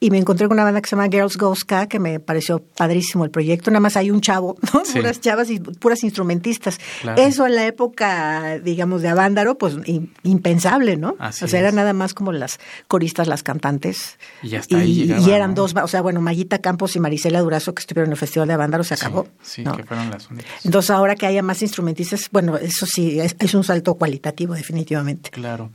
y 0.00 0.10
me 0.10 0.18
encontré 0.18 0.46
con 0.46 0.56
una 0.56 0.64
banda 0.64 0.80
que 0.80 0.88
se 0.88 0.96
llama 0.96 1.08
Girls 1.08 1.36
Go 1.36 1.54
Ska, 1.54 1.88
que 1.88 1.98
me 1.98 2.20
pareció 2.20 2.60
padrísimo 2.60 3.24
el 3.24 3.30
proyecto. 3.30 3.70
Nada 3.70 3.80
más 3.80 3.96
hay 3.96 4.10
un 4.10 4.20
chavo, 4.20 4.56
¿no? 4.72 4.82
Puras 4.82 5.20
chavas 5.20 5.50
y 5.50 5.58
puras 5.58 6.04
instrumentistas. 6.04 6.78
Eso 7.16 7.46
en 7.46 7.54
la 7.54 7.66
época, 7.66 8.58
digamos, 8.58 9.02
de 9.02 9.08
Avándaro, 9.08 9.58
pues 9.58 9.76
impensable, 10.22 10.96
¿no? 10.96 11.16
o 11.18 11.32
sea, 11.32 11.58
era 11.58 11.72
nada 11.72 11.92
más 11.92 12.14
como 12.14 12.32
las 12.32 12.60
coristas, 12.86 13.26
las 13.26 13.42
cantantes. 13.42 14.18
Y 14.42 14.50
ya 14.50 14.60
está 14.60 14.84
y, 14.84 15.12
y 15.12 15.30
eran 15.30 15.54
dos, 15.54 15.74
o 15.74 15.88
sea, 15.88 16.00
bueno, 16.00 16.20
Mayita 16.20 16.58
Campos 16.58 16.94
y 16.96 17.00
Marisela 17.00 17.40
Durazo 17.40 17.74
que 17.74 17.80
estuvieron 17.80 18.08
en 18.08 18.12
el 18.12 18.18
Festival 18.18 18.48
de 18.48 18.54
Avándaro, 18.54 18.84
se 18.84 18.94
acabó. 18.94 19.26
Sí, 19.42 19.64
que 19.64 19.84
fueron 19.84 20.10
las 20.10 20.30
únicas. 20.30 20.64
Entonces, 20.64 20.90
ahora 20.90 21.16
que 21.16 21.26
haya 21.26 21.42
más 21.42 21.60
instrumentistas, 21.62 22.28
bueno, 22.30 22.56
eso 22.56 22.86
sí, 22.86 23.18
es, 23.20 23.54
un 23.54 23.64
salto 23.64 23.94
cualitativo, 23.94 24.54
definitivamente. 24.54 25.30
Claro. 25.30 25.70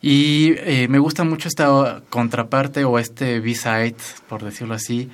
Y 0.00 0.54
eh, 0.58 0.86
me 0.88 0.98
gusta 0.98 1.24
mucho 1.24 1.48
esta 1.48 2.02
contraparte 2.08 2.84
o 2.84 2.98
este 2.98 3.40
B-side, 3.40 3.96
por 4.28 4.44
decirlo 4.44 4.74
así, 4.74 5.10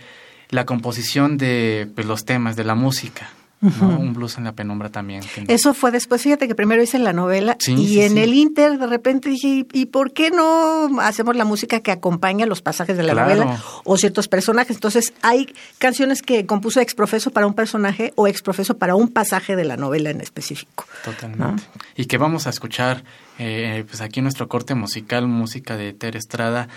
la 0.50 0.66
composición 0.66 1.38
de 1.38 1.88
pues, 1.94 2.06
los 2.06 2.24
temas, 2.24 2.56
de 2.56 2.64
la 2.64 2.74
música. 2.74 3.30
Un 3.64 4.12
blues 4.12 4.36
en 4.36 4.44
la 4.44 4.52
penumbra 4.52 4.90
también. 4.90 5.22
Eso 5.48 5.72
fue 5.74 5.90
después, 5.90 6.20
fíjate 6.20 6.46
que 6.48 6.54
primero 6.54 6.82
hice 6.82 6.98
la 6.98 7.12
novela 7.12 7.56
y 7.66 8.00
en 8.00 8.18
el 8.18 8.34
Inter 8.34 8.78
de 8.78 8.86
repente 8.86 9.30
dije, 9.30 9.66
¿y 9.72 9.86
por 9.86 10.12
qué 10.12 10.30
no 10.30 11.00
hacemos 11.00 11.34
la 11.36 11.44
música 11.44 11.80
que 11.80 11.90
acompaña 11.90 12.46
los 12.46 12.62
pasajes 12.62 12.96
de 12.96 13.02
la 13.02 13.14
novela 13.14 13.62
o 13.84 13.96
ciertos 13.96 14.28
personajes? 14.28 14.76
Entonces 14.76 15.14
hay 15.22 15.54
canciones 15.78 16.22
que 16.22 16.46
compuso 16.46 16.80
exprofeso 16.80 17.30
para 17.30 17.46
un 17.46 17.54
personaje 17.54 18.12
o 18.16 18.26
exprofeso 18.26 18.76
para 18.76 18.94
un 18.94 19.08
pasaje 19.08 19.56
de 19.56 19.64
la 19.64 19.76
novela 19.76 20.10
en 20.10 20.20
específico. 20.20 20.86
Totalmente. 21.04 21.62
Y 21.96 22.04
que 22.06 22.18
vamos 22.18 22.46
a 22.46 22.50
escuchar 22.50 23.04
eh, 23.38 23.84
pues 23.88 24.00
aquí 24.00 24.20
nuestro 24.20 24.48
corte 24.48 24.74
musical, 24.74 25.26
música 25.26 25.76
de 25.76 25.92
Ter 25.92 26.16
Estrada, 26.16 26.68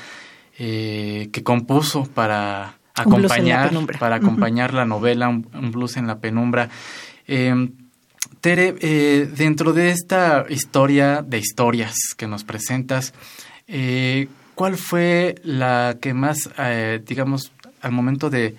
eh, 0.58 1.30
que 1.32 1.44
compuso 1.44 2.06
para 2.06 2.77
acompañar, 2.98 3.72
para 4.00 4.16
acompañar 4.18 4.74
la 4.74 4.86
novela, 4.86 5.30
un, 5.30 5.72
blues 5.72 5.98
en 5.98 6.08
la 6.08 6.20
penumbra. 6.20 6.70
Eh, 7.28 7.70
Tere, 8.42 8.76
eh, 8.82 9.30
dentro 9.36 9.74
de 9.74 9.90
esta 9.90 10.46
historia 10.50 11.24
de 11.26 11.38
historias 11.40 11.96
que 12.16 12.28
nos 12.28 12.44
presentas, 12.44 13.14
¿cuál 14.56 14.78
fue 14.78 15.36
la 15.44 15.98
que 16.02 16.14
más, 16.14 16.50
digamos, 17.06 17.52
al 17.82 17.92
momento 17.92 18.30
de, 18.30 18.56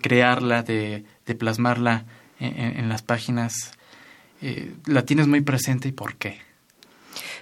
crearla, 0.00 0.62
de, 0.62 1.04
plasmarla 1.38 2.04
en 2.38 2.88
las 2.88 3.02
páginas, 3.02 3.72
la 4.86 5.02
tienes 5.04 5.26
muy 5.26 5.40
presente 5.40 5.88
y 5.88 5.92
por 5.92 6.16
qué? 6.16 6.38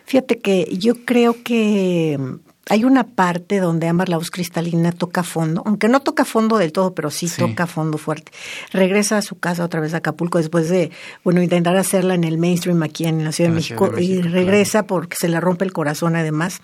Fíjate 0.07 0.39
que 0.39 0.69
yo 0.79 1.05
creo 1.05 1.43
que 1.43 2.39
hay 2.69 2.85
una 2.85 3.05
parte 3.05 3.61
donde 3.61 3.89
Amber 3.89 4.09
Laus 4.09 4.31
Cristalina 4.31 4.93
toca 4.93 5.23
fondo, 5.23 5.63
aunque 5.65 5.89
no 5.89 6.01
toca 6.01 6.25
fondo 6.25 6.59
del 6.59 6.73
todo, 6.73 6.95
pero 6.95 7.11
sí, 7.11 7.29
toca 7.29 7.67
fondo 7.67 7.99
fuerte. 7.99 8.33
Regresa 8.73 9.19
a 9.19 9.23
su 9.23 9.39
casa 9.39 9.65
otra 9.65 9.81
vez 9.81 9.95
a 9.95 9.99
Acapulco 9.99 10.39
después 10.39 10.69
de, 10.69 10.91
bueno, 11.23 11.43
intentar 11.43 11.77
hacerla 11.77 12.15
en 12.15 12.25
el 12.25 12.39
mainstream 12.39 12.83
aquí 12.83 13.05
en 13.07 13.25
la 13.25 13.33
Ciudad, 13.33 13.51
de, 13.51 13.57
México, 13.57 13.93
y 13.99 14.21
regresa 14.21 14.87
porque 14.87 15.17
se 15.19 15.29
le 15.29 15.41
rompe 15.41 15.65
el 15.65 15.73
corazón 15.73 16.17
además. 16.17 16.61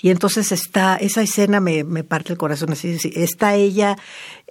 Y 0.00 0.10
entonces 0.10 0.52
está, 0.52 0.96
esa 0.96 1.22
escena 1.22 1.60
me, 1.60 1.84
me 1.84 2.04
parte 2.04 2.32
el 2.32 2.38
corazón, 2.38 2.72
así, 2.72 2.98
está 3.14 3.54
ella 3.54 3.96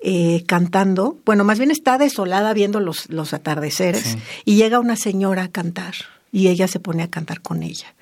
eh, 0.01 0.43
cantando, 0.47 1.19
bueno, 1.25 1.43
más 1.43 1.59
bien 1.59 1.69
está 1.69 1.97
desolada 1.97 2.53
viendo 2.53 2.79
los, 2.79 3.09
los 3.09 3.33
atardeceres 3.33 4.17
y 4.45 4.55
llega 4.55 4.79
una 4.79 4.95
señora 4.95 5.43
a 5.43 5.47
cantar 5.49 5.93
y 6.31 6.47
ella 6.47 6.67
se 6.67 6.79
pone 6.79 7.03
a 7.03 7.09
cantar 7.09 7.41
con 7.41 7.61
ella. 7.63 7.93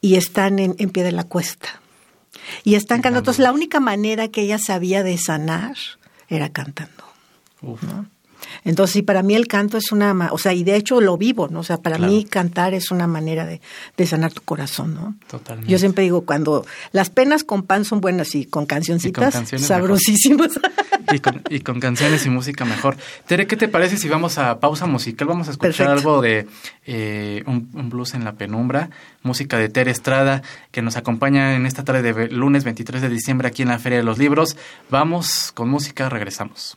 Y 0.00 0.16
están 0.16 0.58
en, 0.58 0.74
pie 0.74 1.04
de 1.04 1.12
la 1.12 1.24
cuesta. 1.24 1.80
Y 2.64 2.74
están 2.74 2.98
cantando. 2.98 3.20
Entonces, 3.20 3.42
la 3.42 3.52
única 3.52 3.80
manera 3.80 4.28
que 4.28 4.42
ella 4.42 4.58
sabía 4.58 5.02
de 5.02 5.18
sanar 5.18 5.76
era 6.28 6.50
cantando. 6.50 7.04
Entonces, 8.64 8.94
sí, 8.94 9.02
para 9.02 9.22
mí 9.22 9.34
el 9.34 9.46
canto 9.46 9.78
es 9.78 9.92
una, 9.92 10.28
o 10.32 10.38
sea, 10.38 10.52
y 10.52 10.64
de 10.64 10.76
hecho 10.76 11.00
lo 11.00 11.16
vivo, 11.16 11.48
¿no? 11.48 11.60
O 11.60 11.64
sea, 11.64 11.78
para 11.78 11.98
mí 11.98 12.24
cantar 12.24 12.74
es 12.74 12.90
una 12.90 13.06
manera 13.06 13.46
de, 13.46 13.60
sanar 14.06 14.32
tu 14.32 14.42
corazón, 14.42 14.94
¿no? 14.94 15.14
Totalmente. 15.28 15.70
Yo 15.70 15.78
siempre 15.78 16.04
digo, 16.04 16.22
cuando 16.22 16.66
las 16.92 17.08
penas 17.08 17.44
con 17.44 17.62
pan 17.62 17.84
son 17.84 18.00
buenas 18.00 18.34
y 18.34 18.46
con 18.46 18.66
cancioncitas 18.66 19.34
sabrosísimas. 19.60 20.50
Y 21.50 21.60
con, 21.60 21.80
canciones 21.80 22.24
y 22.26 22.30
música 22.30 22.64
mejor. 22.64 22.96
Tere, 23.26 23.46
¿qué 23.46 23.56
te 23.56 23.68
parece 23.68 23.96
si 23.96 24.08
vamos 24.08 24.38
a 24.38 24.60
pausa 24.60 24.86
musical? 24.86 25.28
Vamos 25.28 25.48
a 25.48 25.50
escuchar 25.52 25.88
algo 25.88 26.22
de 26.22 26.46
eh, 26.86 27.42
un, 27.46 27.68
un, 27.74 27.90
blues 27.90 28.14
en 28.14 28.24
la 28.24 28.32
penumbra, 28.32 28.90
música 29.22 29.58
de 29.58 29.68
Tere 29.68 29.90
Estrada, 29.90 30.42
que 30.70 30.82
nos 30.82 30.96
acompaña 30.96 31.54
en 31.54 31.66
esta 31.66 31.84
tarde 31.84 32.12
de 32.12 32.28
lunes 32.28 32.64
23 32.64 33.02
de 33.02 33.08
diciembre 33.08 33.48
aquí 33.48 33.62
en 33.62 33.68
la 33.68 33.78
Feria 33.78 33.98
de 33.98 34.04
los 34.04 34.18
Libros. 34.18 34.56
Vamos 34.90 35.52
con 35.52 35.68
música, 35.68 36.08
regresamos. 36.08 36.76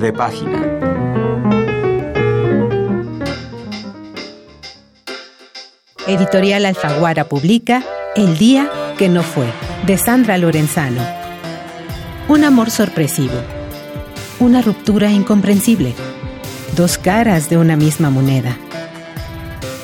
de 0.00 0.12
página. 0.12 0.62
Editorial 6.06 6.66
Alfaguara 6.66 7.28
publica 7.28 7.84
El 8.16 8.38
día 8.38 8.70
que 8.98 9.08
no 9.08 9.22
fue, 9.22 9.46
de 9.86 9.98
Sandra 9.98 10.38
Lorenzano. 10.38 11.02
Un 12.28 12.44
amor 12.44 12.70
sorpresivo. 12.70 13.34
Una 14.38 14.62
ruptura 14.62 15.10
incomprensible. 15.10 15.94
Dos 16.76 16.98
caras 16.98 17.50
de 17.50 17.58
una 17.58 17.76
misma 17.76 18.10
moneda. 18.10 18.56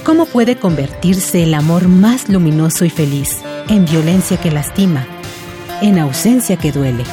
¿Cómo 0.04 0.26
puede 0.26 0.56
convertirse 0.56 1.42
el 1.42 1.54
amor 1.54 1.88
más 1.88 2.28
luminoso 2.28 2.84
y 2.84 2.90
feliz 2.90 3.40
en 3.68 3.84
violencia 3.84 4.36
que 4.36 4.50
lastima, 4.50 5.06
en 5.82 5.98
ausencia 5.98 6.56
que 6.56 6.72
duele? 6.72 7.04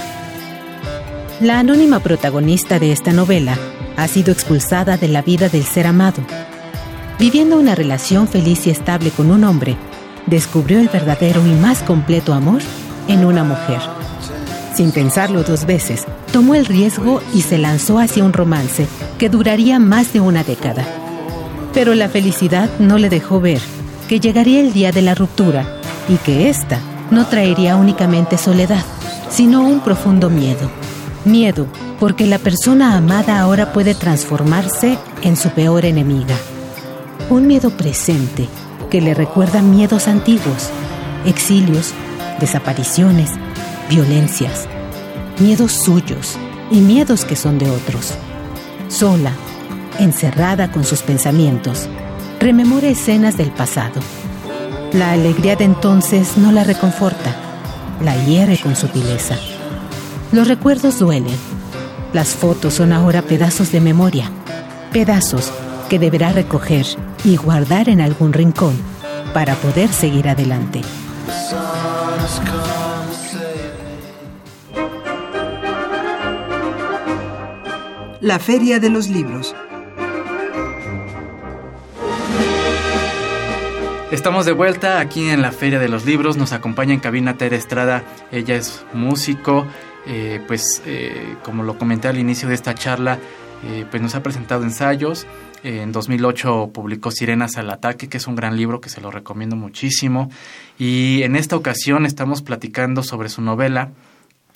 La 1.43 1.59
anónima 1.59 1.99
protagonista 1.99 2.79
de 2.79 2.93
esta 2.93 3.11
novela 3.11 3.57
ha 3.97 4.07
sido 4.07 4.31
expulsada 4.31 4.95
de 4.95 5.09
la 5.09 5.21
vida 5.21 5.49
del 5.49 5.65
ser 5.65 5.87
amado 5.87 6.23
Viviendo 7.19 7.59
una 7.59 7.75
relación 7.75 8.29
feliz 8.29 8.65
y 8.65 8.69
estable 8.69 9.09
con 9.09 9.29
un 9.29 9.43
hombre, 9.43 9.75
descubrió 10.25 10.79
el 10.79 10.87
verdadero 10.87 11.45
y 11.45 11.49
más 11.49 11.83
completo 11.83 12.33
amor 12.33 12.61
en 13.09 13.25
una 13.25 13.43
mujer. 13.43 13.81
Sin 14.73 14.93
pensarlo 14.93 15.43
dos 15.43 15.65
veces, 15.65 16.05
tomó 16.31 16.55
el 16.55 16.65
riesgo 16.65 17.21
y 17.33 17.41
se 17.41 17.57
lanzó 17.57 17.99
hacia 17.99 18.23
un 18.23 18.31
romance 18.31 18.87
que 19.17 19.27
duraría 19.27 19.79
más 19.79 20.13
de 20.13 20.21
una 20.21 20.45
década. 20.45 20.85
Pero 21.73 21.93
la 21.93 22.07
felicidad 22.07 22.69
no 22.79 22.97
le 22.97 23.09
dejó 23.09 23.41
ver 23.41 23.59
que 24.07 24.21
llegaría 24.21 24.61
el 24.61 24.71
día 24.71 24.93
de 24.93 25.01
la 25.01 25.13
ruptura 25.13 25.67
y 26.07 26.15
que 26.15 26.49
ésta 26.49 26.79
no 27.11 27.25
traería 27.25 27.75
únicamente 27.75 28.37
soledad, 28.37 28.85
sino 29.29 29.61
un 29.67 29.81
profundo 29.81 30.29
miedo. 30.29 30.71
Miedo 31.25 31.67
porque 31.99 32.27
la 32.27 32.37
persona 32.37 32.97
amada 32.97 33.39
ahora 33.39 33.71
puede 33.71 33.95
transformarse 33.95 34.97
en 35.21 35.37
su 35.37 35.49
peor 35.49 35.85
enemiga 35.85 36.35
un 37.29 37.47
miedo 37.47 37.71
presente 37.71 38.47
que 38.89 39.01
le 39.01 39.13
recuerda 39.13 39.61
miedos 39.61 40.07
antiguos, 40.07 40.69
exilios, 41.25 41.93
desapariciones, 42.39 43.31
violencias, 43.89 44.67
miedos 45.39 45.71
suyos 45.71 46.37
y 46.69 46.79
miedos 46.81 47.25
que 47.25 47.35
son 47.35 47.57
de 47.57 47.69
otros. 47.69 48.13
Sola, 48.89 49.31
encerrada 49.99 50.71
con 50.71 50.83
sus 50.83 51.01
pensamientos, 51.01 51.87
rememora 52.39 52.87
escenas 52.87 53.37
del 53.37 53.51
pasado. 53.51 54.01
La 54.91 55.13
alegría 55.13 55.55
de 55.55 55.63
entonces 55.63 56.37
no 56.37 56.51
la 56.51 56.63
reconforta, 56.63 57.35
la 58.03 58.15
hiere 58.25 58.59
con 58.59 58.75
sutileza. 58.75 59.37
Los 60.33 60.47
recuerdos 60.47 60.97
duelen. 60.97 61.37
Las 62.11 62.29
fotos 62.29 62.73
son 62.73 62.91
ahora 62.91 63.21
pedazos 63.21 63.71
de 63.71 63.79
memoria, 63.79 64.31
pedazos 64.91 65.53
que 65.91 65.99
deberá 65.99 66.31
recoger 66.31 66.87
y 67.23 67.37
guardar 67.37 67.87
en 67.87 68.01
algún 68.01 68.33
rincón 68.33 68.73
para 69.31 69.53
poder 69.53 69.89
seguir 69.89 70.27
adelante. 70.27 70.81
La 78.19 78.39
Feria 78.39 78.79
de 78.79 78.89
los 78.89 79.09
Libros. 79.09 79.55
Estamos 84.09 84.47
de 84.47 84.51
vuelta 84.51 84.99
aquí 84.99 85.29
en 85.29 85.43
la 85.43 85.51
Feria 85.51 85.77
de 85.77 85.89
los 85.89 86.05
Libros. 86.05 86.37
Nos 86.37 86.53
acompaña 86.53 86.93
en 86.95 86.99
cabina 86.99 87.37
Tere 87.37 87.55
Estrada. 87.55 88.03
Ella 88.31 88.55
es 88.55 88.83
músico. 88.93 89.67
Eh, 90.05 90.41
pues 90.47 90.81
eh, 90.85 91.35
como 91.43 91.63
lo 91.63 91.77
comenté 91.77 92.07
al 92.07 92.17
inicio 92.17 92.49
de 92.49 92.55
esta 92.55 92.75
charla, 92.75 93.19
eh, 93.65 93.85
pues 93.89 94.01
nos 94.01 94.15
ha 94.15 94.23
presentado 94.23 94.63
ensayos, 94.63 95.25
en 95.63 95.93
2008 95.93 96.71
publicó 96.73 97.09
Sirenas 97.09 97.57
al 97.57 97.69
Ataque, 97.69 98.09
que 98.09 98.17
es 98.17 98.27
un 98.27 98.35
gran 98.35 98.57
libro 98.57 98.81
que 98.81 98.89
se 98.89 98.99
lo 98.99 99.11
recomiendo 99.11 99.55
muchísimo. 99.55 100.29
Y 100.77 101.23
en 101.23 101.37
esta 101.37 101.55
ocasión 101.55 102.05
estamos 102.05 102.41
platicando 102.41 103.01
sobre 103.01 103.29
su 103.29 103.41
novela, 103.41 103.91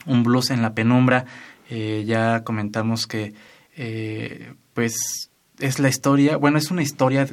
Un 0.06 0.24
blues 0.24 0.52
en 0.52 0.62
la 0.62 0.74
penumbra. 0.74 1.26
Eh, 1.70 2.04
ya 2.06 2.44
comentamos 2.44 3.08
que, 3.08 3.34
eh, 3.76 4.54
pues, 4.74 5.30
es 5.60 5.80
la 5.80 5.90
historia, 5.90 6.38
bueno, 6.38 6.58
es 6.58 6.72
una 6.72 6.82
historia 6.82 7.28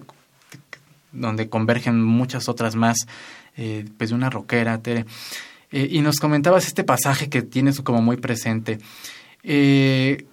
donde 1.12 1.48
convergen 1.48 2.02
muchas 2.02 2.48
otras 2.48 2.74
más, 2.74 2.96
eh, 3.56 3.84
pues, 3.96 4.10
de 4.10 4.16
una 4.16 4.30
rockera, 4.30 4.78
Tere. 4.78 5.04
Y 5.74 6.00
nos 6.00 6.16
comentabas 6.16 6.66
este 6.66 6.84
pasaje 6.84 7.28
que 7.28 7.42
tienes 7.42 7.80
como 7.80 8.00
muy 8.00 8.16
presente. 8.16 8.78
Eh, 9.42 10.24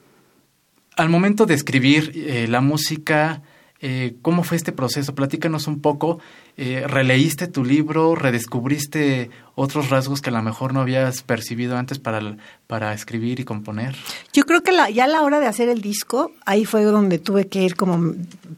al 0.96 1.10
momento 1.10 1.46
de 1.46 1.54
escribir 1.54 2.12
eh, 2.16 2.48
la 2.48 2.62
música, 2.62 3.42
eh, 3.80 4.16
¿cómo 4.22 4.44
fue 4.44 4.58
este 4.58 4.72
proceso? 4.72 5.16
Platícanos 5.16 5.68
un 5.68 5.82
poco. 5.82 6.20
Eh, 6.58 6.84
¿Releíste 6.88 7.48
tu 7.48 7.64
libro? 7.64 8.16
¿Redescubriste 8.16 9.30
otros 9.56 9.90
rasgos 9.90 10.22
que 10.22 10.30
a 10.30 10.34
lo 10.34 10.42
mejor 10.42 10.74
no 10.74 10.82
habías 10.82 11.24
percibido 11.24 11.78
antes 11.78 12.00
para, 12.00 12.38
para 12.68 12.94
escribir 12.94 13.40
y 13.40 13.44
componer? 13.44 13.96
Yo 14.34 14.44
creo 14.44 14.62
que 14.64 14.72
la, 14.72 14.90
ya 14.90 15.06
a 15.06 15.08
la 15.08 15.22
hora 15.24 15.40
de 15.40 15.48
hacer 15.48 15.70
el 15.70 15.82
disco, 15.82 16.32
ahí 16.46 16.66
fue 16.66 16.84
donde 16.84 17.20
tuve 17.20 17.48
que 17.48 17.64
ir 17.64 17.76
como 17.76 18.14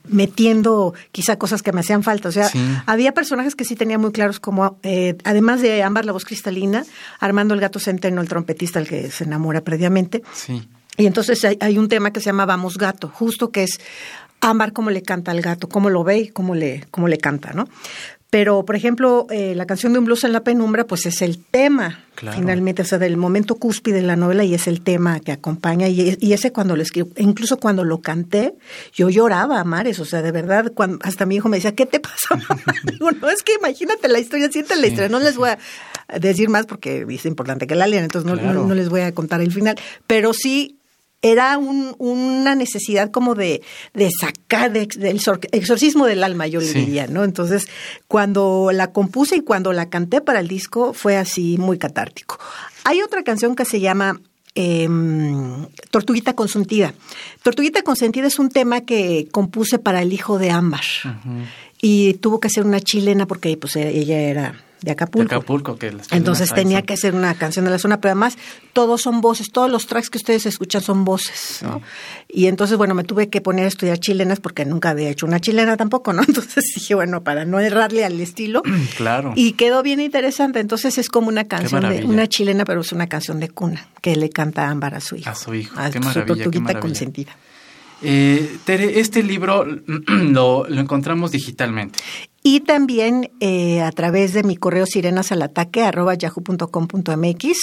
metiendo 0.07 0.93
quizá 1.11 1.37
cosas 1.37 1.61
que 1.61 1.71
me 1.71 1.81
hacían 1.81 2.03
falta. 2.03 2.29
O 2.29 2.31
sea, 2.31 2.49
había 2.85 3.13
personajes 3.13 3.55
que 3.55 3.65
sí 3.65 3.75
tenía 3.75 3.97
muy 3.97 4.11
claros, 4.11 4.39
como 4.39 4.77
además 5.23 5.61
de 5.61 5.83
Ámbar, 5.83 6.05
la 6.05 6.11
voz 6.11 6.25
cristalina, 6.25 6.85
Armando 7.19 7.53
el 7.53 7.59
gato 7.59 7.79
centeno, 7.79 8.21
el 8.21 8.27
trompetista, 8.27 8.79
el 8.79 8.87
que 8.87 9.11
se 9.11 9.23
enamora 9.23 9.61
previamente. 9.61 10.23
Sí 10.33 10.67
y 10.95 11.07
entonces 11.07 11.43
hay, 11.59 11.77
un 11.79 11.87
tema 11.87 12.13
que 12.13 12.19
se 12.19 12.27
llama 12.27 12.45
Vamos 12.45 12.77
Gato, 12.77 13.09
justo 13.11 13.49
que 13.49 13.63
es 13.63 13.79
Ámbar 14.43 14.73
cómo 14.73 14.89
le 14.89 15.01
canta 15.01 15.31
al 15.31 15.41
gato, 15.41 15.69
cómo 15.69 15.89
lo 15.89 16.03
ve 16.03 16.19
y 16.19 16.27
cómo 16.27 16.53
le, 16.53 16.85
cómo 16.91 17.07
le 17.07 17.17
canta, 17.17 17.53
¿no? 17.53 17.67
Pero, 18.33 18.65
por 18.65 18.75
ejemplo, 18.75 19.27
eh, 19.29 19.53
la 19.53 19.67
canción 19.67 19.93
de 19.93 19.99
un 19.99 20.05
blues 20.05 20.23
en 20.23 20.33
la 20.33 20.43
penumbra, 20.43 20.87
pues 20.87 21.05
es 21.05 21.21
el 21.21 21.37
tema, 21.37 22.03
finalmente, 22.15 22.81
o 22.81 22.85
sea, 22.85 22.97
del 22.97 23.15
momento 23.15 23.57
cúspide 23.57 23.97
de 23.97 24.01
la 24.01 24.15
novela 24.15 24.43
y 24.43 24.55
es 24.55 24.65
el 24.65 24.81
tema 24.81 25.19
que 25.19 25.31
acompaña. 25.31 25.87
Y, 25.87 26.33
ese 26.33 26.51
cuando 26.51 26.75
lo 26.75 26.81
escribo, 26.81 27.09
incluso 27.17 27.57
cuando 27.57 27.83
lo 27.83 28.01
canté, 28.01 28.55
yo 28.91 29.11
lloraba 29.11 29.59
a 29.59 29.63
mares, 29.63 29.99
o 29.99 30.05
sea, 30.05 30.23
de 30.23 30.31
verdad, 30.31 30.71
cuando, 30.73 30.97
hasta 31.03 31.27
mi 31.27 31.35
hijo 31.35 31.47
me 31.47 31.57
decía, 31.57 31.75
¿qué 31.75 31.85
te 31.85 31.99
pasa? 31.99 32.39
Digo, 32.91 33.11
no, 33.11 33.29
es 33.29 33.43
que 33.43 33.53
imagínate 33.53 34.07
la 34.07 34.17
historia, 34.17 34.51
siente 34.51 34.75
la 34.77 34.87
historia, 34.87 35.09
no 35.09 35.19
les 35.19 35.37
voy 35.37 35.49
a 35.49 35.59
decir 36.19 36.49
más 36.49 36.65
porque 36.65 37.05
es 37.07 37.25
importante 37.27 37.67
que 37.67 37.75
la 37.75 37.85
lean, 37.85 38.03
entonces 38.03 38.25
no, 38.25 38.35
no 38.35 38.73
les 38.73 38.89
voy 38.89 39.01
a 39.01 39.13
contar 39.13 39.41
el 39.41 39.51
final, 39.51 39.75
pero 40.07 40.33
sí 40.33 40.79
era 41.23 41.57
un, 41.57 41.95
una 41.99 42.53
necesidad 42.53 43.09
como 43.09 43.33
de, 43.33 43.61
de 43.93 44.11
sacar 44.11 44.71
del 44.73 44.89
exorcismo 45.51 46.05
del 46.05 46.23
alma, 46.23 46.47
yo 46.47 46.59
le 46.59 46.71
diría, 46.73 47.07
¿no? 47.07 47.23
Entonces, 47.23 47.67
cuando 48.09 48.71
la 48.73 48.91
compuse 48.91 49.37
y 49.37 49.41
cuando 49.41 49.71
la 49.71 49.89
canté 49.89 50.19
para 50.19 50.41
el 50.41 50.49
disco, 50.49 50.93
fue 50.93 51.15
así 51.15 51.57
muy 51.57 51.77
catártico. 51.77 52.37
Hay 52.83 53.01
otra 53.01 53.23
canción 53.23 53.55
que 53.55 53.63
se 53.63 53.79
llama 53.79 54.19
em, 54.53 55.65
Tortuguita 55.91 56.35
Consentida. 56.35 56.93
Tortuguita 57.41 57.83
Consentida 57.83 58.27
es 58.27 58.37
un 58.37 58.49
tema 58.49 58.81
que 58.81 59.29
compuse 59.31 59.79
para 59.79 60.01
el 60.01 60.11
hijo 60.11 60.37
de 60.37 60.51
Ámbar. 60.51 60.83
Y 61.81 62.15
tuvo 62.15 62.41
que 62.41 62.49
ser 62.49 62.65
una 62.65 62.81
chilena 62.81 63.27
porque 63.27 63.55
pues 63.55 63.77
ella 63.77 64.19
era 64.19 64.63
de 64.83 64.91
Acapulco. 64.91 65.35
Acapulco, 65.35 65.77
que 65.77 65.95
Entonces 66.11 66.53
tenía 66.53 66.81
que 66.81 66.97
ser 66.97 67.15
una 67.15 67.33
canción 67.35 67.65
de 67.65 67.71
la 67.71 67.79
zona, 67.79 68.01
pero 68.01 68.11
además 68.11 68.37
todos 68.73 69.01
son 69.01 69.21
voces, 69.21 69.51
todos 69.51 69.71
los 69.71 69.87
tracks 69.87 70.09
que 70.09 70.17
ustedes 70.17 70.45
escuchan 70.45 70.81
son 70.81 71.05
voces, 71.05 71.59
¿no? 71.63 71.81
Y 72.27 72.47
entonces, 72.47 72.77
bueno, 72.77 72.93
me 72.93 73.03
tuve 73.03 73.29
que 73.29 73.41
poner 73.41 73.65
a 73.65 73.67
estudiar 73.67 73.99
chilenas 73.99 74.39
porque 74.39 74.65
nunca 74.65 74.89
había 74.89 75.09
hecho 75.09 75.25
una 75.25 75.39
chilena 75.39 75.77
tampoco, 75.77 76.11
¿no? 76.13 76.21
Entonces 76.27 76.65
dije, 76.75 76.95
bueno, 76.95 77.23
para 77.23 77.45
no 77.45 77.59
errarle 77.59 78.03
al 78.03 78.19
estilo. 78.19 78.61
claro. 78.97 79.33
Y 79.35 79.53
quedó 79.53 79.83
bien 79.83 79.99
interesante. 79.99 80.59
Entonces 80.59 80.97
es 80.97 81.09
como 81.09 81.29
una 81.29 81.45
canción 81.45 81.87
de 81.89 82.03
una 82.03 82.27
chilena, 82.27 82.65
pero 82.65 82.81
es 82.81 82.91
una 82.91 83.07
canción 83.07 83.39
de 83.39 83.49
cuna 83.49 83.87
que 84.01 84.15
le 84.15 84.29
canta 84.29 84.69
Ámbar 84.69 84.95
a 84.95 84.99
su 84.99 85.15
hijo. 85.15 85.29
A 85.29 85.35
su 85.35 85.53
hijo. 85.53 85.79
A 85.79 85.89
qué 85.89 86.01
su 86.01 86.21
tortuguita 86.25 86.79
consentida. 86.79 87.37
Eh, 88.01 88.57
Tere, 88.65 88.99
este 88.99 89.23
libro 89.23 89.65
lo, 90.07 90.67
lo, 90.67 90.81
encontramos 90.81 91.31
digitalmente 91.31 91.99
y 92.45 92.59
también 92.59 93.31
eh, 93.39 93.81
a 93.81 93.91
través 93.91 94.33
de 94.33 94.43
mi 94.43 94.57
correo 94.57 94.85
sirenasalataque 94.85 95.81
arroba 95.81 96.13
yahoo.com.mx. 96.13 97.57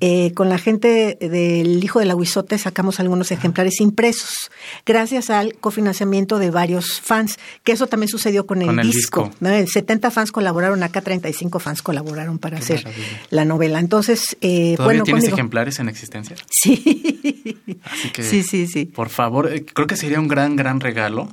Eh, 0.00 0.32
con 0.34 0.48
la 0.48 0.58
gente 0.58 1.16
del 1.20 1.82
Hijo 1.82 2.00
del 2.00 2.10
Aguizote 2.10 2.58
sacamos 2.58 2.98
algunos 2.98 3.30
ejemplares 3.30 3.80
impresos, 3.80 4.50
gracias 4.84 5.30
al 5.30 5.54
cofinanciamiento 5.54 6.40
de 6.40 6.50
varios 6.50 7.00
fans, 7.00 7.38
que 7.62 7.72
eso 7.72 7.86
también 7.86 8.08
sucedió 8.08 8.44
con 8.44 8.60
el, 8.60 8.76
disco. 8.82 9.30
70 9.40 10.10
fans 10.10 10.32
colaboraron, 10.32 10.82
acá 10.82 11.00
35 11.00 11.60
fans 11.60 11.82
colaboraron 11.82 12.38
para 12.38 12.58
hacer 12.58 12.84
la 13.30 13.44
novela. 13.44 13.78
Entonces, 13.78 14.36
eh, 14.40 14.74
¿Todavía 14.76 15.04
tienes 15.04 15.24
ejemplares 15.24 15.78
en 15.78 15.88
existencia? 15.88 16.34
Sí. 16.50 17.56
Así 17.84 18.10
que, 18.10 18.22
sí, 18.24 18.42
sí, 18.42 18.66
sí. 18.66 18.84
Por 18.84 19.10
favor, 19.10 19.52
eh, 19.52 19.64
creo 19.64 19.86
que 19.86 19.96
sería 19.96 20.18
un 20.18 20.26
gran, 20.26 20.56
gran 20.56 20.80
regalo 20.80 21.28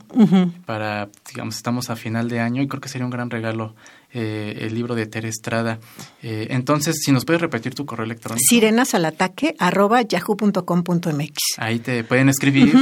para, 0.66 1.10
digamos, 1.32 1.56
estamos 1.56 1.90
a 1.90 1.96
final 1.96 2.30
de 2.30 2.40
año 2.40 2.62
y 2.62 2.68
creo 2.76 2.82
que 2.82 2.90
sería 2.90 3.06
un 3.06 3.12
gran 3.12 3.30
regalo 3.30 3.74
eh, 4.14 4.58
el 4.62 4.76
libro 4.76 4.96
de 4.96 5.06
Tere 5.06 5.30
Estrada. 5.30 5.80
Eh, 6.22 6.48
entonces, 6.50 6.98
si 7.04 7.12
nos 7.12 7.26
puedes 7.26 7.42
repetir 7.42 7.74
tu 7.74 7.86
correo 7.86 8.06
electrónico. 8.06 8.44
Sirenas 8.48 8.94
al 8.94 9.06
ataque 9.06 9.56
arroba 9.60 10.02
yahoo.com.mx. 10.02 11.38
Ahí 11.58 11.80
te 11.80 12.04
pueden 12.04 12.30
escribir. 12.30 12.76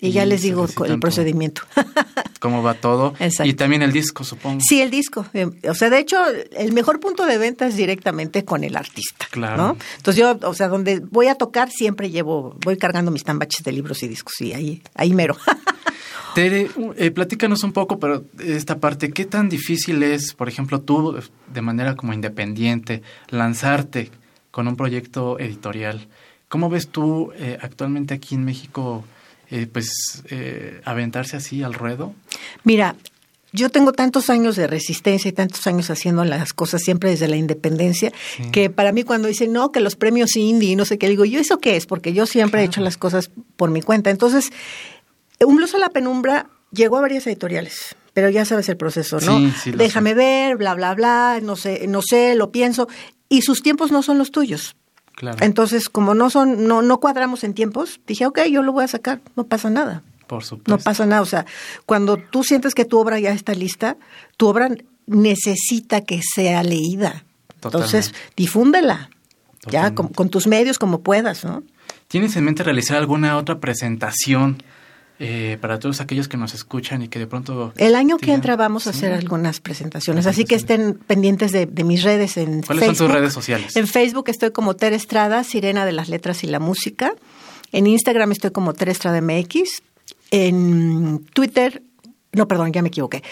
y, 0.00 0.12
ya 0.12 0.24
les 0.24 0.42
digo 0.42 0.66
el 0.86 1.00
procedimiento. 1.00 1.62
¿Cómo 2.40 2.62
va 2.62 2.74
todo? 2.74 3.14
Y 3.44 3.54
también 3.54 3.82
el 3.82 3.92
disco, 3.92 4.24
supongo. 4.24 4.60
Sí, 4.60 4.80
el 4.80 4.90
disco. 4.90 5.26
Eh, 5.34 5.48
o 5.68 5.74
sea, 5.74 5.90
de 5.90 5.98
hecho, 5.98 6.18
el 6.56 6.72
mejor 6.72 6.98
punto 6.98 7.26
de 7.26 7.38
venta 7.38 7.66
es 7.66 7.76
directamente 7.76 8.44
con 8.44 8.64
el 8.64 8.76
artista. 8.76 9.26
Claro. 9.30 9.76
Entonces 9.96 10.20
yo, 10.20 10.38
o 10.42 10.54
sea, 10.54 10.66
donde 10.68 10.98
voy 10.98 11.28
a 11.28 11.36
tocar 11.36 11.70
siempre 11.70 12.10
llevo, 12.10 12.56
voy 12.64 12.76
cargando 12.76 13.10
mis 13.12 13.22
tambaches 13.22 13.62
de 13.64 13.72
libros 13.72 14.02
y 14.02 14.08
discos 14.08 14.40
y 14.40 14.52
ahí, 14.52 14.82
ahí 14.94 15.14
mero. 15.14 15.36
Tere, 16.34 16.70
eh, 16.96 17.10
platícanos 17.10 17.62
un 17.62 17.72
poco, 17.72 17.98
pero 17.98 18.24
esta 18.38 18.78
parte, 18.78 19.10
¿qué 19.12 19.26
tan 19.26 19.50
difícil 19.50 20.02
es, 20.02 20.32
por 20.32 20.48
ejemplo, 20.48 20.80
tú 20.80 21.18
de 21.52 21.60
manera 21.60 21.94
como 21.94 22.14
independiente, 22.14 23.02
lanzarte 23.28 24.10
con 24.50 24.66
un 24.66 24.76
proyecto 24.76 25.38
editorial? 25.38 26.08
¿Cómo 26.48 26.70
ves 26.70 26.88
tú 26.88 27.32
eh, 27.36 27.58
actualmente 27.60 28.14
aquí 28.14 28.34
en 28.34 28.44
México, 28.44 29.04
eh, 29.50 29.66
pues, 29.70 30.22
aventarse 30.84 31.36
así 31.36 31.62
al 31.62 31.74
ruedo? 31.74 32.14
Mira, 32.64 32.96
yo 33.52 33.68
tengo 33.68 33.92
tantos 33.92 34.30
años 34.30 34.56
de 34.56 34.66
resistencia 34.66 35.28
y 35.28 35.32
tantos 35.32 35.66
años 35.66 35.90
haciendo 35.90 36.24
las 36.24 36.54
cosas 36.54 36.80
siempre 36.80 37.10
desde 37.10 37.28
la 37.28 37.36
independencia, 37.36 38.10
que 38.50 38.70
para 38.70 38.92
mí 38.92 39.02
cuando 39.02 39.28
dicen, 39.28 39.52
no, 39.52 39.70
que 39.70 39.80
los 39.80 39.96
premios 39.96 40.36
indie 40.36 40.70
y 40.70 40.76
no 40.76 40.86
sé 40.86 40.96
qué, 40.96 41.10
digo, 41.10 41.26
¿yo 41.26 41.38
eso 41.38 41.58
qué 41.58 41.76
es? 41.76 41.84
Porque 41.84 42.14
yo 42.14 42.24
siempre 42.24 42.62
he 42.62 42.64
hecho 42.64 42.80
las 42.80 42.96
cosas 42.96 43.30
por 43.56 43.70
mi 43.70 43.82
cuenta. 43.82 44.08
Entonces, 44.08 44.50
un 45.44 45.56
blues 45.56 45.74
a 45.74 45.78
la 45.78 45.90
penumbra 45.90 46.48
llegó 46.72 46.98
a 46.98 47.00
varias 47.00 47.26
editoriales, 47.26 47.96
pero 48.14 48.30
ya 48.30 48.44
sabes 48.44 48.68
el 48.68 48.76
proceso, 48.76 49.20
¿no? 49.20 49.40
Déjame 49.66 50.14
ver, 50.14 50.56
bla, 50.56 50.74
bla, 50.74 50.94
bla, 50.94 51.40
no 51.42 51.56
sé, 51.56 51.86
no 51.86 52.02
sé, 52.02 52.34
lo 52.34 52.50
pienso. 52.50 52.88
Y 53.28 53.42
sus 53.42 53.62
tiempos 53.62 53.92
no 53.92 54.02
son 54.02 54.18
los 54.18 54.30
tuyos. 54.30 54.76
Claro. 55.14 55.38
Entonces, 55.40 55.88
como 55.88 56.14
no 56.14 56.30
son, 56.30 56.66
no, 56.66 56.82
no 56.82 56.98
cuadramos 56.98 57.44
en 57.44 57.54
tiempos, 57.54 58.00
dije, 58.06 58.26
ok, 58.26 58.40
yo 58.50 58.62
lo 58.62 58.72
voy 58.72 58.84
a 58.84 58.88
sacar, 58.88 59.20
no 59.36 59.44
pasa 59.44 59.70
nada. 59.70 60.02
Por 60.26 60.44
supuesto. 60.44 60.70
No 60.70 60.78
pasa 60.78 61.06
nada. 61.06 61.22
O 61.22 61.26
sea, 61.26 61.46
cuando 61.86 62.16
tú 62.16 62.44
sientes 62.44 62.74
que 62.74 62.84
tu 62.84 62.98
obra 62.98 63.20
ya 63.20 63.32
está 63.32 63.54
lista, 63.54 63.96
tu 64.36 64.48
obra 64.48 64.68
necesita 65.06 66.02
que 66.02 66.20
sea 66.22 66.62
leída. 66.62 67.24
Entonces, 67.62 68.14
difúndela. 68.36 69.10
Ya, 69.70 69.94
con, 69.94 70.08
con, 70.08 70.28
tus 70.28 70.48
medios 70.48 70.76
como 70.76 71.02
puedas, 71.02 71.44
¿no? 71.44 71.62
¿Tienes 72.08 72.34
en 72.34 72.44
mente 72.44 72.64
realizar 72.64 72.96
alguna 72.96 73.36
otra 73.36 73.60
presentación 73.60 74.60
eh, 75.18 75.58
para 75.60 75.78
todos 75.78 76.00
aquellos 76.00 76.26
que 76.26 76.36
nos 76.36 76.54
escuchan 76.54 77.02
y 77.02 77.08
que 77.08 77.18
de 77.18 77.26
pronto... 77.26 77.72
El 77.76 77.94
año 77.94 78.18
que 78.18 78.32
entra 78.32 78.56
vamos 78.56 78.86
a 78.86 78.90
hacer 78.90 79.12
algunas 79.12 79.60
presentaciones, 79.60 80.26
así 80.26 80.44
que 80.44 80.54
estén 80.54 80.94
pendientes 80.94 81.52
de, 81.52 81.66
mis 81.84 82.02
redes 82.02 82.36
en 82.36 82.62
¿Cuáles 82.62 82.86
son 82.86 82.96
tus 82.96 83.10
redes 83.10 83.32
sociales? 83.32 83.76
En 83.76 83.86
Facebook 83.86 84.28
estoy 84.28 84.50
como 84.50 84.74
Ter 84.74 84.92
Estrada, 84.92 85.44
Sirena 85.44 85.84
de 85.84 85.92
las 85.92 86.08
Letras 86.08 86.42
y 86.44 86.48
la 86.48 86.58
Música. 86.58 87.14
En 87.70 87.86
Instagram 87.86 88.32
estoy 88.32 88.50
como 88.50 88.74
Ter 88.74 88.88
Estrada 88.88 89.20
MX. 89.20 89.82
En 90.30 91.24
Twitter, 91.34 91.82
no, 92.32 92.48
perdón, 92.48 92.72
ya 92.72 92.82
me 92.82 92.88
equivoqué. 92.88 93.22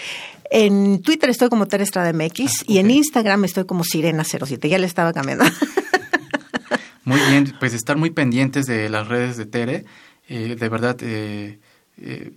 En 0.50 1.00
Twitter 1.02 1.30
estoy 1.30 1.48
como 1.48 1.66
Ter 1.66 1.80
Estrada 1.80 2.12
MX 2.12 2.40
ah, 2.40 2.64
y 2.66 2.78
en 2.78 2.90
Instagram 2.90 3.44
estoy 3.44 3.64
como 3.64 3.84
Sirena07. 3.84 4.68
Ya 4.68 4.78
le 4.78 4.86
estaba 4.86 5.12
cambiando. 5.12 5.44
Muy 7.04 7.20
bien, 7.30 7.54
pues 7.58 7.72
estar 7.72 7.96
muy 7.96 8.10
pendientes 8.10 8.66
de 8.66 8.88
las 8.88 9.08
redes 9.08 9.36
de 9.36 9.46
Tere. 9.46 9.84
Eh, 10.28 10.54
de 10.58 10.68
verdad, 10.68 10.96
eh, 11.00 11.58
eh, 12.00 12.32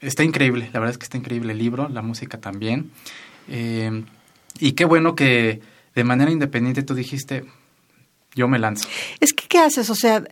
está 0.00 0.24
increíble, 0.24 0.70
la 0.72 0.80
verdad 0.80 0.92
es 0.92 0.98
que 0.98 1.04
está 1.04 1.16
increíble 1.16 1.52
el 1.52 1.58
libro, 1.58 1.88
la 1.88 2.02
música 2.02 2.38
también. 2.38 2.90
Eh, 3.48 4.04
y 4.58 4.72
qué 4.72 4.84
bueno 4.84 5.14
que 5.14 5.60
de 5.94 6.04
manera 6.04 6.30
independiente 6.30 6.82
tú 6.82 6.94
dijiste, 6.94 7.44
yo 8.34 8.48
me 8.48 8.58
lanzo. 8.58 8.88
Es 9.20 9.32
que, 9.32 9.46
¿qué 9.48 9.58
haces? 9.58 9.90
O 9.90 9.94
sea, 9.94 10.22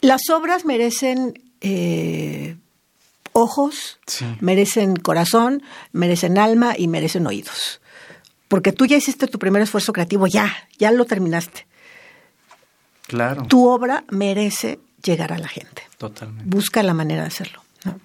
las 0.00 0.28
obras 0.30 0.64
merecen 0.64 1.40
eh, 1.60 2.56
ojos, 3.32 3.98
merecen 4.40 4.96
corazón, 4.96 5.62
merecen 5.92 6.38
alma 6.38 6.74
y 6.76 6.88
merecen 6.88 7.26
oídos. 7.26 7.80
Porque 8.48 8.72
tú 8.72 8.86
ya 8.86 8.96
hiciste 8.96 9.26
tu 9.26 9.38
primer 9.38 9.62
esfuerzo 9.62 9.92
creativo, 9.92 10.26
ya, 10.26 10.68
ya 10.78 10.90
lo 10.90 11.04
terminaste. 11.04 11.66
Claro. 13.06 13.44
Tu 13.44 13.66
obra 13.66 14.04
merece 14.10 14.80
llegar 15.02 15.32
a 15.32 15.38
la 15.38 15.48
gente. 15.48 15.82
Totalmente. 15.98 16.44
Busca 16.46 16.82
la 16.82 16.94
manera 16.94 17.22
de 17.22 17.28
hacerlo. 17.28 17.62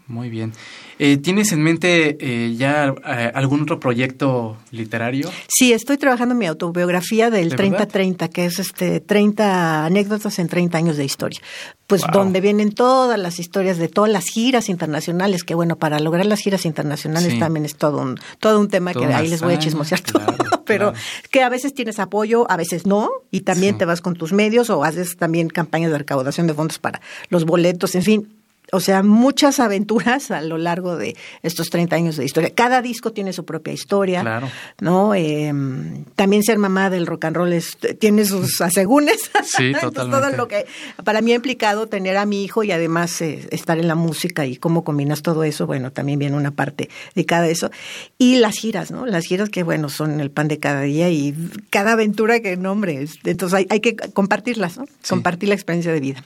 Muy 0.07 0.29
bien. 0.29 0.53
Eh, 0.99 1.17
¿Tienes 1.17 1.51
en 1.51 1.61
mente 1.61 2.17
eh, 2.19 2.55
ya 2.55 2.93
eh, 3.07 3.31
algún 3.33 3.63
otro 3.63 3.79
proyecto 3.79 4.57
literario? 4.71 5.29
Sí, 5.47 5.73
estoy 5.73 5.97
trabajando 5.97 6.33
en 6.33 6.39
mi 6.39 6.45
autobiografía 6.45 7.31
del 7.31 7.55
3030, 7.55 8.27
que 8.29 8.45
es 8.45 8.59
este 8.59 8.99
30 8.99 9.85
anécdotas 9.85 10.37
en 10.37 10.47
30 10.47 10.77
años 10.77 10.97
de 10.97 11.05
historia. 11.05 11.39
Pues 11.87 12.03
donde 12.11 12.41
vienen 12.41 12.71
todas 12.71 13.19
las 13.19 13.39
historias 13.39 13.77
de 13.77 13.87
todas 13.87 14.09
las 14.09 14.25
giras 14.25 14.69
internacionales, 14.69 15.43
que 15.43 15.53
bueno, 15.53 15.75
para 15.75 15.99
lograr 15.99 16.25
las 16.25 16.39
giras 16.39 16.65
internacionales 16.65 17.37
también 17.39 17.65
es 17.65 17.75
todo 17.75 18.01
un, 18.01 18.19
todo 18.39 18.59
un 18.59 18.69
tema 18.69 18.93
que 18.93 19.05
ahí 19.05 19.27
les 19.27 19.41
voy 19.41 19.55
a 19.55 19.59
chismosear 19.59 19.99
todo, 19.99 20.25
pero 20.65 20.93
que 21.29 21.43
a 21.43 21.49
veces 21.49 21.73
tienes 21.73 21.99
apoyo, 21.99 22.49
a 22.49 22.57
veces 22.57 22.85
no, 22.85 23.09
y 23.31 23.41
también 23.41 23.77
te 23.77 23.85
vas 23.85 24.01
con 24.01 24.15
tus 24.15 24.31
medios 24.33 24.69
o 24.69 24.83
haces 24.83 25.17
también 25.17 25.49
campañas 25.49 25.91
de 25.91 25.97
recaudación 25.97 26.47
de 26.47 26.53
fondos 26.53 26.79
para 26.79 27.01
los 27.29 27.45
boletos, 27.45 27.93
en 27.95 28.03
fin, 28.03 28.42
o 28.73 28.79
sea, 28.79 29.03
muchas 29.03 29.59
aventuras 29.59 30.31
a 30.31 30.41
lo 30.41 30.57
largo 30.57 30.97
de 30.97 31.15
estos 31.43 31.69
30 31.69 31.95
años 31.95 32.17
de 32.17 32.25
historia. 32.25 32.49
Cada 32.49 32.81
disco 32.81 33.13
tiene 33.13 33.31
su 33.31 33.45
propia 33.45 33.71
historia, 33.71 34.21
claro. 34.21 34.49
¿no? 34.81 35.13
Em, 35.13 36.05
también 36.15 36.41
ser 36.41 36.57
mamá 36.57 36.89
del 36.89 37.05
rock 37.05 37.25
and 37.25 37.35
roll 37.35 37.53
tiene 37.99 38.25
sus 38.25 38.61
asegúnes. 38.61 39.29
Sí, 39.43 39.71
totalmente. 39.73 40.19
todo 40.19 40.37
lo 40.37 40.47
que 40.47 40.65
para 41.03 41.21
mí 41.21 41.31
ha 41.31 41.35
implicado 41.35 41.85
tener 41.85 42.17
a 42.17 42.25
mi 42.25 42.43
hijo 42.43 42.63
y 42.63 42.71
además 42.71 43.21
eh, 43.21 43.47
estar 43.51 43.77
en 43.77 43.87
la 43.87 43.93
música 43.93 44.45
y 44.47 44.55
cómo 44.55 44.83
combinas 44.83 45.21
todo 45.21 45.43
eso, 45.43 45.67
bueno, 45.67 45.91
también 45.91 46.17
viene 46.17 46.35
una 46.35 46.51
parte 46.51 46.89
de 47.13 47.25
cada 47.25 47.47
eso. 47.47 47.69
Y 48.17 48.37
las 48.37 48.55
giras, 48.55 48.89
¿no? 48.89 49.05
Las 49.05 49.25
giras 49.25 49.49
que, 49.49 49.61
bueno, 49.61 49.89
son 49.89 50.19
el 50.21 50.31
pan 50.31 50.47
de 50.47 50.59
cada 50.59 50.81
día 50.81 51.09
y 51.09 51.35
cada 51.69 51.91
aventura 51.91 52.39
que 52.39 52.57
nombre. 52.57 53.05
Entonces 53.25 53.53
hay, 53.53 53.67
hay 53.69 53.79
que 53.79 53.95
compartirlas, 53.95 54.77
¿no? 54.77 54.85
Compartir 55.07 55.49
la 55.49 55.55
experiencia 55.55 55.91
de 55.91 55.99
vida. 55.99 56.23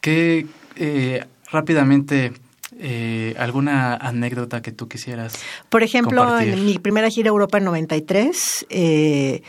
¿Qué 0.00 0.46
eh, 0.76 1.24
rápidamente, 1.54 2.32
eh, 2.78 3.34
¿alguna 3.38 3.94
anécdota 3.94 4.60
que 4.60 4.72
tú 4.72 4.88
quisieras? 4.88 5.34
Por 5.70 5.82
ejemplo, 5.82 6.38
en 6.38 6.66
mi 6.66 6.78
primera 6.78 7.08
gira 7.08 7.28
a 7.28 7.32
Europa 7.32 7.58
en 7.58 7.64
93, 7.64 8.66
eh, 8.68 9.42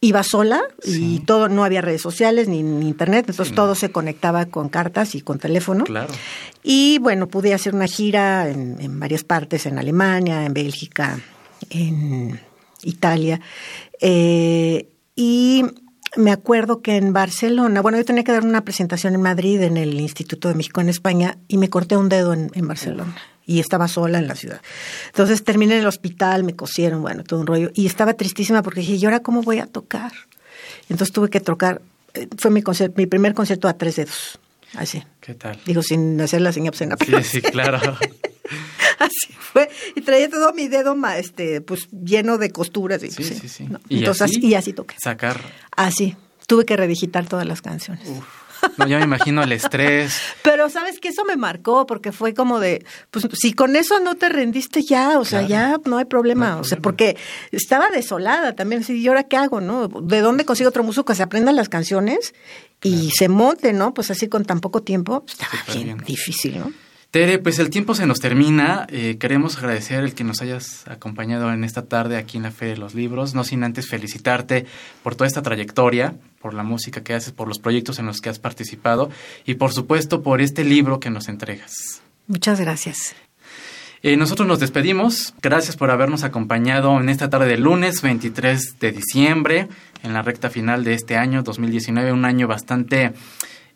iba 0.00 0.22
sola 0.22 0.62
y 0.84 1.20
todo, 1.20 1.48
no 1.48 1.64
había 1.64 1.80
redes 1.80 2.02
sociales 2.02 2.48
ni, 2.48 2.58
internet, 2.58 3.26
entonces 3.28 3.54
todo 3.54 3.74
se 3.74 3.90
conectaba 3.90 4.46
con 4.46 4.68
cartas 4.68 5.14
y 5.14 5.20
con 5.20 5.38
teléfono. 5.38 5.84
Claro. 5.84 6.12
Y 6.62 6.98
bueno, 6.98 7.28
pude 7.28 7.54
hacer 7.54 7.74
una 7.74 7.86
gira 7.86 8.48
en, 8.48 9.00
varias 9.00 9.24
partes, 9.24 9.66
en 9.66 9.78
Alemania, 9.78 10.44
en 10.44 10.52
Bélgica, 10.52 11.18
en 11.70 12.40
Italia. 12.82 13.40
Eh, 14.00 14.88
y 15.16 15.64
me 16.16 16.30
acuerdo 16.30 16.80
que 16.80 16.96
en 16.96 17.12
Barcelona, 17.12 17.80
bueno, 17.80 17.98
yo 17.98 18.04
tenía 18.04 18.24
que 18.24 18.32
dar 18.32 18.44
una 18.44 18.64
presentación 18.64 19.14
en 19.14 19.22
Madrid, 19.22 19.62
en 19.62 19.76
el 19.76 20.00
Instituto 20.00 20.48
de 20.48 20.54
México 20.54 20.80
en 20.80 20.88
España, 20.88 21.38
y 21.48 21.58
me 21.58 21.68
corté 21.70 21.96
un 21.96 22.08
dedo 22.08 22.32
en, 22.32 22.68
Barcelona. 22.68 23.14
Y 23.46 23.60
estaba 23.60 23.88
sola 23.88 24.18
en 24.18 24.26
la 24.26 24.34
ciudad. 24.34 24.60
Entonces 25.06 25.44
terminé 25.44 25.74
en 25.74 25.80
el 25.80 25.86
hospital, 25.86 26.44
me 26.44 26.56
cosieron, 26.56 27.02
bueno, 27.02 27.24
todo 27.24 27.40
un 27.40 27.46
rollo. 27.46 27.70
Y 27.74 27.86
estaba 27.86 28.14
tristísima 28.14 28.62
porque 28.62 28.80
dije, 28.80 28.94
¿y 28.94 29.04
ahora 29.04 29.20
cómo 29.20 29.42
voy 29.42 29.58
a 29.58 29.66
tocar? 29.66 30.12
Entonces 30.88 31.12
tuve 31.12 31.28
que 31.28 31.40
tocar, 31.40 31.82
eh, 32.14 32.28
fue 32.38 32.50
mi, 32.50 32.62
mi 32.96 33.06
primer 33.06 33.34
concierto 33.34 33.68
a 33.68 33.74
tres 33.74 33.96
dedos. 33.96 34.38
Así. 34.74 35.04
¿Qué 35.20 35.34
tal? 35.34 35.58
Digo, 35.66 35.82
sin 35.82 36.20
hacer 36.20 36.40
la 36.40 36.52
señal 36.52 36.70
obscena. 36.70 36.96
Sí, 37.04 37.12
sí, 37.22 37.42
claro. 37.42 37.80
así 38.98 39.32
fue. 39.38 39.70
Y 39.94 40.00
traía 40.02 40.28
todo 40.28 40.52
mi 40.52 40.68
dedo 40.68 40.96
este, 41.16 41.60
pues, 41.60 41.88
lleno 41.90 42.38
de 42.38 42.50
costuras. 42.50 43.02
Y, 43.02 43.10
sí, 43.10 43.24
sí, 43.24 43.48
sí. 43.48 43.68
¿Y 43.88 43.98
Entonces, 43.98 44.22
así, 44.22 44.40
y 44.44 44.54
así 44.54 44.72
toqué. 44.72 44.96
Sacar. 45.02 45.40
Así. 45.76 46.16
Tuve 46.46 46.66
que 46.66 46.76
redigitar 46.76 47.26
todas 47.26 47.46
las 47.46 47.62
canciones. 47.62 48.06
No, 48.78 48.86
ya 48.86 48.98
me 48.98 49.04
imagino 49.04 49.42
el 49.42 49.52
estrés. 49.52 50.18
Pero 50.42 50.68
sabes 50.68 50.98
que 51.00 51.08
eso 51.08 51.24
me 51.24 51.36
marcó 51.36 51.86
porque 51.86 52.12
fue 52.12 52.34
como 52.34 52.60
de, 52.60 52.84
pues 53.10 53.26
si 53.34 53.52
con 53.52 53.76
eso 53.76 54.00
no 54.00 54.14
te 54.14 54.28
rendiste 54.28 54.82
ya, 54.82 55.18
o 55.18 55.24
sea, 55.24 55.42
ya 55.42 55.78
no 55.84 55.98
hay 55.98 56.04
problema, 56.04 56.56
o 56.56 56.64
sea, 56.64 56.78
porque 56.78 57.16
estaba 57.52 57.88
desolada 57.90 58.54
también, 58.54 58.82
así, 58.82 58.98
¿y 58.98 59.08
ahora 59.08 59.24
qué 59.24 59.36
hago, 59.36 59.60
no? 59.60 59.88
¿De 59.88 60.20
dónde 60.20 60.44
consigo 60.44 60.68
otro 60.68 60.82
músico 60.82 61.04
que 61.04 61.14
se 61.14 61.22
aprenda 61.22 61.52
las 61.52 61.68
canciones 61.68 62.34
y 62.82 63.10
se 63.10 63.28
monte, 63.28 63.72
no? 63.72 63.94
Pues 63.94 64.10
así 64.10 64.28
con 64.28 64.44
tan 64.44 64.60
poco 64.60 64.82
tiempo, 64.82 65.24
estaba 65.26 65.52
bien, 65.72 65.98
difícil, 66.06 66.58
¿no? 66.58 66.72
Tere, 67.14 67.38
pues 67.38 67.60
el 67.60 67.70
tiempo 67.70 67.94
se 67.94 68.06
nos 68.06 68.18
termina. 68.18 68.88
Eh, 68.90 69.18
queremos 69.20 69.56
agradecer 69.56 70.02
el 70.02 70.14
que 70.14 70.24
nos 70.24 70.42
hayas 70.42 70.84
acompañado 70.88 71.52
en 71.52 71.62
esta 71.62 71.82
tarde 71.82 72.16
aquí 72.16 72.38
en 72.38 72.42
la 72.42 72.50
Fe 72.50 72.66
de 72.66 72.76
los 72.76 72.96
Libros, 72.96 73.36
no 73.36 73.44
sin 73.44 73.62
antes 73.62 73.88
felicitarte 73.88 74.66
por 75.04 75.14
toda 75.14 75.28
esta 75.28 75.40
trayectoria, 75.40 76.16
por 76.40 76.54
la 76.54 76.64
música 76.64 77.04
que 77.04 77.14
haces, 77.14 77.32
por 77.32 77.46
los 77.46 77.60
proyectos 77.60 78.00
en 78.00 78.06
los 78.06 78.20
que 78.20 78.30
has 78.30 78.40
participado 78.40 79.10
y 79.46 79.54
por 79.54 79.72
supuesto 79.72 80.24
por 80.24 80.40
este 80.40 80.64
libro 80.64 80.98
que 80.98 81.08
nos 81.08 81.28
entregas. 81.28 82.02
Muchas 82.26 82.58
gracias. 82.60 83.14
Eh, 84.02 84.16
nosotros 84.16 84.48
nos 84.48 84.58
despedimos. 84.58 85.34
Gracias 85.40 85.76
por 85.76 85.92
habernos 85.92 86.24
acompañado 86.24 86.98
en 86.98 87.08
esta 87.08 87.30
tarde 87.30 87.46
de 87.46 87.58
lunes 87.58 88.02
23 88.02 88.80
de 88.80 88.90
diciembre, 88.90 89.68
en 90.02 90.14
la 90.14 90.22
recta 90.22 90.50
final 90.50 90.82
de 90.82 90.94
este 90.94 91.16
año 91.16 91.44
2019, 91.44 92.10
un 92.10 92.24
año 92.24 92.48
bastante 92.48 93.12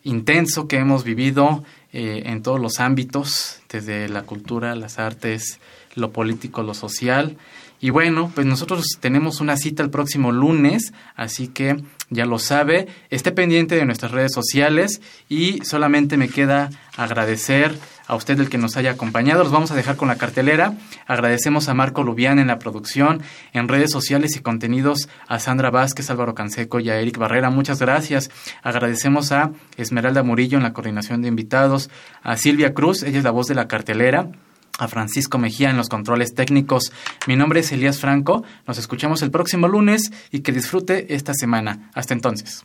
intenso 0.02 0.66
que 0.66 0.78
hemos 0.78 1.04
vivido 1.04 1.62
eh, 1.92 2.22
en 2.26 2.42
todos 2.42 2.60
los 2.60 2.80
ámbitos, 2.80 3.60
desde 3.68 4.08
la 4.08 4.22
cultura, 4.22 4.74
las 4.74 4.98
artes, 4.98 5.58
lo 5.94 6.12
político, 6.12 6.62
lo 6.62 6.74
social. 6.74 7.36
Y 7.80 7.90
bueno, 7.90 8.30
pues 8.34 8.46
nosotros 8.46 8.98
tenemos 9.00 9.40
una 9.40 9.56
cita 9.56 9.82
el 9.82 9.90
próximo 9.90 10.32
lunes, 10.32 10.92
así 11.14 11.48
que 11.48 11.76
ya 12.10 12.26
lo 12.26 12.38
sabe, 12.38 12.88
esté 13.10 13.30
pendiente 13.32 13.76
de 13.76 13.84
nuestras 13.84 14.12
redes 14.12 14.32
sociales 14.32 15.00
y 15.28 15.60
solamente 15.64 16.16
me 16.16 16.28
queda 16.28 16.70
agradecer 16.96 17.78
a 18.08 18.16
usted 18.16 18.40
el 18.40 18.48
que 18.48 18.58
nos 18.58 18.76
haya 18.76 18.90
acompañado. 18.90 19.44
Los 19.44 19.52
vamos 19.52 19.70
a 19.70 19.76
dejar 19.76 19.96
con 19.96 20.08
la 20.08 20.16
cartelera. 20.16 20.72
Agradecemos 21.06 21.68
a 21.68 21.74
Marco 21.74 22.02
Lubián 22.02 22.40
en 22.40 22.48
la 22.48 22.58
producción, 22.58 23.22
en 23.52 23.68
redes 23.68 23.92
sociales 23.92 24.34
y 24.34 24.40
contenidos, 24.40 25.08
a 25.28 25.38
Sandra 25.38 25.70
Vázquez, 25.70 26.10
Álvaro 26.10 26.34
Canseco 26.34 26.80
y 26.80 26.90
a 26.90 26.98
Eric 26.98 27.18
Barrera. 27.18 27.50
Muchas 27.50 27.78
gracias. 27.78 28.30
Agradecemos 28.62 29.30
a 29.30 29.52
Esmeralda 29.76 30.24
Murillo 30.24 30.56
en 30.56 30.64
la 30.64 30.72
coordinación 30.72 31.22
de 31.22 31.28
invitados, 31.28 31.90
a 32.22 32.36
Silvia 32.36 32.74
Cruz, 32.74 33.02
ella 33.02 33.18
es 33.18 33.24
la 33.24 33.30
voz 33.30 33.46
de 33.46 33.54
la 33.54 33.68
cartelera 33.68 34.30
a 34.78 34.88
Francisco 34.88 35.38
Mejía 35.38 35.70
en 35.70 35.76
los 35.76 35.88
controles 35.88 36.34
técnicos. 36.34 36.92
Mi 37.26 37.36
nombre 37.36 37.60
es 37.60 37.72
Elías 37.72 37.98
Franco. 37.98 38.44
Nos 38.66 38.78
escuchamos 38.78 39.22
el 39.22 39.30
próximo 39.30 39.68
lunes 39.68 40.12
y 40.30 40.40
que 40.40 40.52
disfrute 40.52 41.14
esta 41.14 41.34
semana. 41.34 41.90
Hasta 41.94 42.14
entonces. 42.14 42.62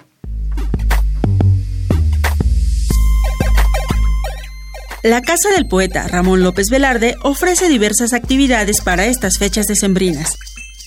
La 5.04 5.22
Casa 5.22 5.50
del 5.50 5.68
Poeta 5.68 6.08
Ramón 6.08 6.42
López 6.44 6.70
Velarde 6.70 7.18
ofrece 7.24 7.68
diversas 7.68 8.14
actividades 8.14 8.80
para 8.80 9.06
estas 9.06 9.38
fechas 9.38 9.68
decembrinas. 9.68 10.38